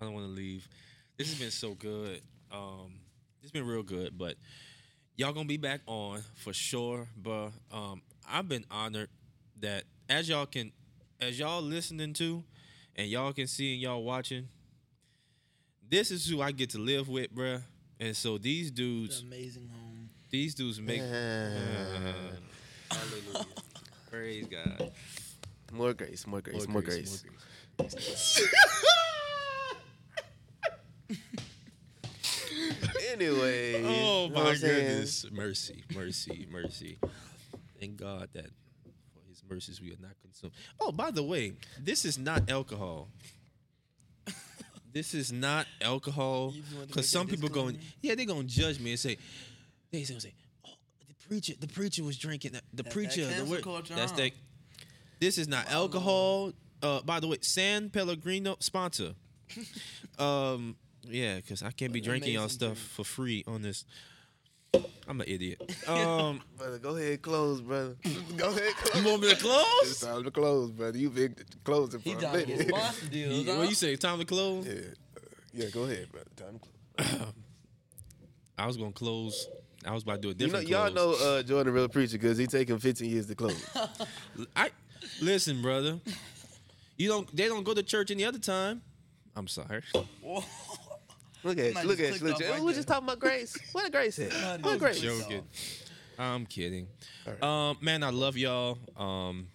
[0.00, 0.68] I don't want to leave.
[1.16, 2.20] This has been so good.
[2.52, 2.94] Um,
[3.42, 4.16] it's been real good.
[4.18, 4.36] But
[5.16, 7.08] y'all gonna be back on for sure.
[7.16, 9.08] But um, I've been honored
[9.60, 10.72] that as y'all can,
[11.20, 12.42] as y'all listening to,
[12.96, 14.48] and y'all can see and y'all watching.
[15.88, 17.62] This is who I get to live with, bruh.
[18.00, 20.08] And so these dudes, an amazing home.
[20.30, 21.00] these dudes make.
[21.00, 21.50] Yeah.
[22.90, 23.46] Hallelujah.
[24.10, 24.92] Praise God.
[25.72, 27.24] More grace, more grace, more, grace.
[27.78, 28.48] more grace.
[33.12, 33.82] Anyway.
[33.84, 34.86] Oh you know my what I'm saying?
[34.88, 35.26] goodness.
[35.30, 36.98] Mercy, mercy, mercy.
[37.78, 40.52] Thank God that for his mercies we are not consumed.
[40.80, 43.08] Oh, by the way, this is not alcohol.
[44.94, 46.52] This is not alcohol.
[46.54, 49.18] You just want to Because some people going, yeah, they're gonna judge me and say,
[49.90, 50.32] they gonna say,
[50.66, 50.70] oh,
[51.06, 52.52] the preacher, the preacher was drinking.
[52.52, 54.30] The, the that preacher, the cancel word, that's that.
[55.20, 56.52] This is not alcohol.
[56.82, 59.14] Uh, by the way, San Pellegrino sponsor.
[60.18, 60.76] um,
[61.08, 62.78] yeah, because I can't be drinking y'all stuff drink.
[62.78, 63.84] for free on this.
[65.08, 65.60] I'm an idiot.
[65.88, 67.94] Um, Brother, go ahead, close, brother.
[68.36, 69.02] go ahead, close.
[69.04, 69.64] you want me to close?
[69.82, 70.12] It's close?
[70.14, 70.96] time to close, brother.
[70.96, 72.68] You've been closing for He a trying to get minute.
[72.74, 73.46] sponsor deals.
[73.46, 73.62] What huh?
[73.64, 73.96] you say?
[73.96, 74.66] Time to close?
[74.66, 75.20] yeah, uh,
[75.52, 75.66] yeah.
[75.70, 76.30] Go ahead, brother.
[76.36, 77.32] Time to close.
[78.58, 79.48] I was gonna close.
[79.86, 80.68] I was about to do a You know, different.
[80.68, 81.20] y'all close.
[81.20, 83.62] know uh, Jordan, real preacher, because he taking 15 years to close.
[84.56, 84.70] I
[85.20, 86.00] listen, brother.
[86.96, 87.36] You don't.
[87.36, 88.80] They don't go to church any other time.
[89.36, 89.82] I'm sorry.
[91.44, 92.46] Look at Might you, look at clicked you.
[92.46, 92.74] off right we there.
[92.76, 93.56] just talking about grace.
[93.72, 94.32] What a grace at?
[94.32, 95.00] Not What a grace?
[95.00, 95.20] joke.
[95.22, 95.42] Joking.
[96.18, 96.86] I'm kidding.
[97.26, 97.42] All right.
[97.70, 98.78] Um, man, I love y'all.
[98.96, 99.48] Um,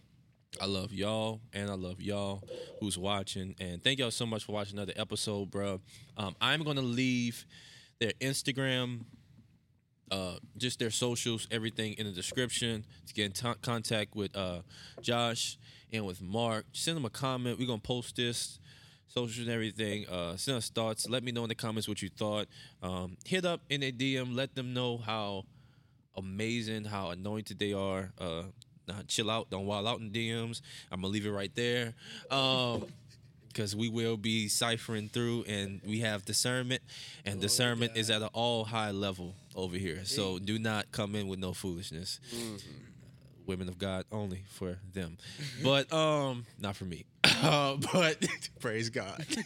[0.61, 2.43] I love y'all, and I love y'all
[2.79, 3.55] who's watching.
[3.59, 5.79] And thank y'all so much for watching another episode, bro.
[6.17, 7.45] Um, I'm gonna leave
[7.99, 9.01] their Instagram,
[10.11, 14.61] uh, just their socials, everything in the description to get in t- contact with uh,
[15.01, 15.57] Josh
[15.93, 16.65] and with Mark.
[16.73, 17.57] Send them a comment.
[17.57, 18.59] We're gonna post this.
[19.09, 20.07] Socials and everything.
[20.07, 21.09] Uh, send us thoughts.
[21.09, 22.47] Let me know in the comments what you thought.
[22.81, 24.35] Um, hit up in a DM.
[24.35, 25.45] Let them know how
[26.15, 28.11] amazing, how anointed they are.
[28.19, 28.43] Uh,
[28.87, 30.61] nah, chill out, don't wild out in DMs.
[30.91, 31.93] I'm gonna leave it right there.
[32.29, 32.85] Um,
[33.47, 36.83] because we will be ciphering through and we have discernment
[37.25, 41.27] and discernment is at an all high level over here so do not come in
[41.27, 42.19] with no foolishness
[43.49, 45.17] women of god only for them.
[45.63, 47.05] But um not for me.
[47.41, 48.27] Uh, but
[48.59, 49.25] praise god.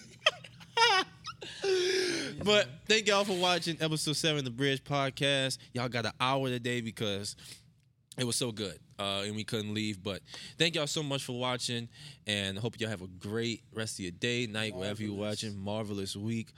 [2.43, 5.59] But thank y'all for watching episode 7 of the bridge podcast.
[5.73, 7.35] Y'all got an hour today because
[8.17, 10.01] it was so good uh, and we couldn't leave.
[10.01, 10.21] But
[10.57, 11.87] thank y'all so much for watching
[12.25, 15.57] and hope y'all have a great rest of your day night wherever you're watching.
[15.57, 16.49] Marvelous week.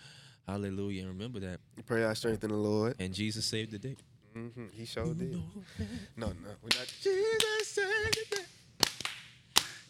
[0.48, 1.02] Hallelujah.
[1.02, 1.60] And remember that.
[1.86, 2.96] Pray i strengthen the Lord.
[3.00, 3.98] and jesus saved the day
[4.36, 5.34] hmm He sure did.
[6.18, 6.88] No, no, we're not.
[7.02, 8.42] Jesus saved the.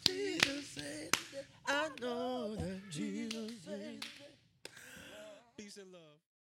[0.06, 1.42] Jesus saved the.
[1.66, 4.70] I know that Jesus saved the
[5.56, 6.15] peace and love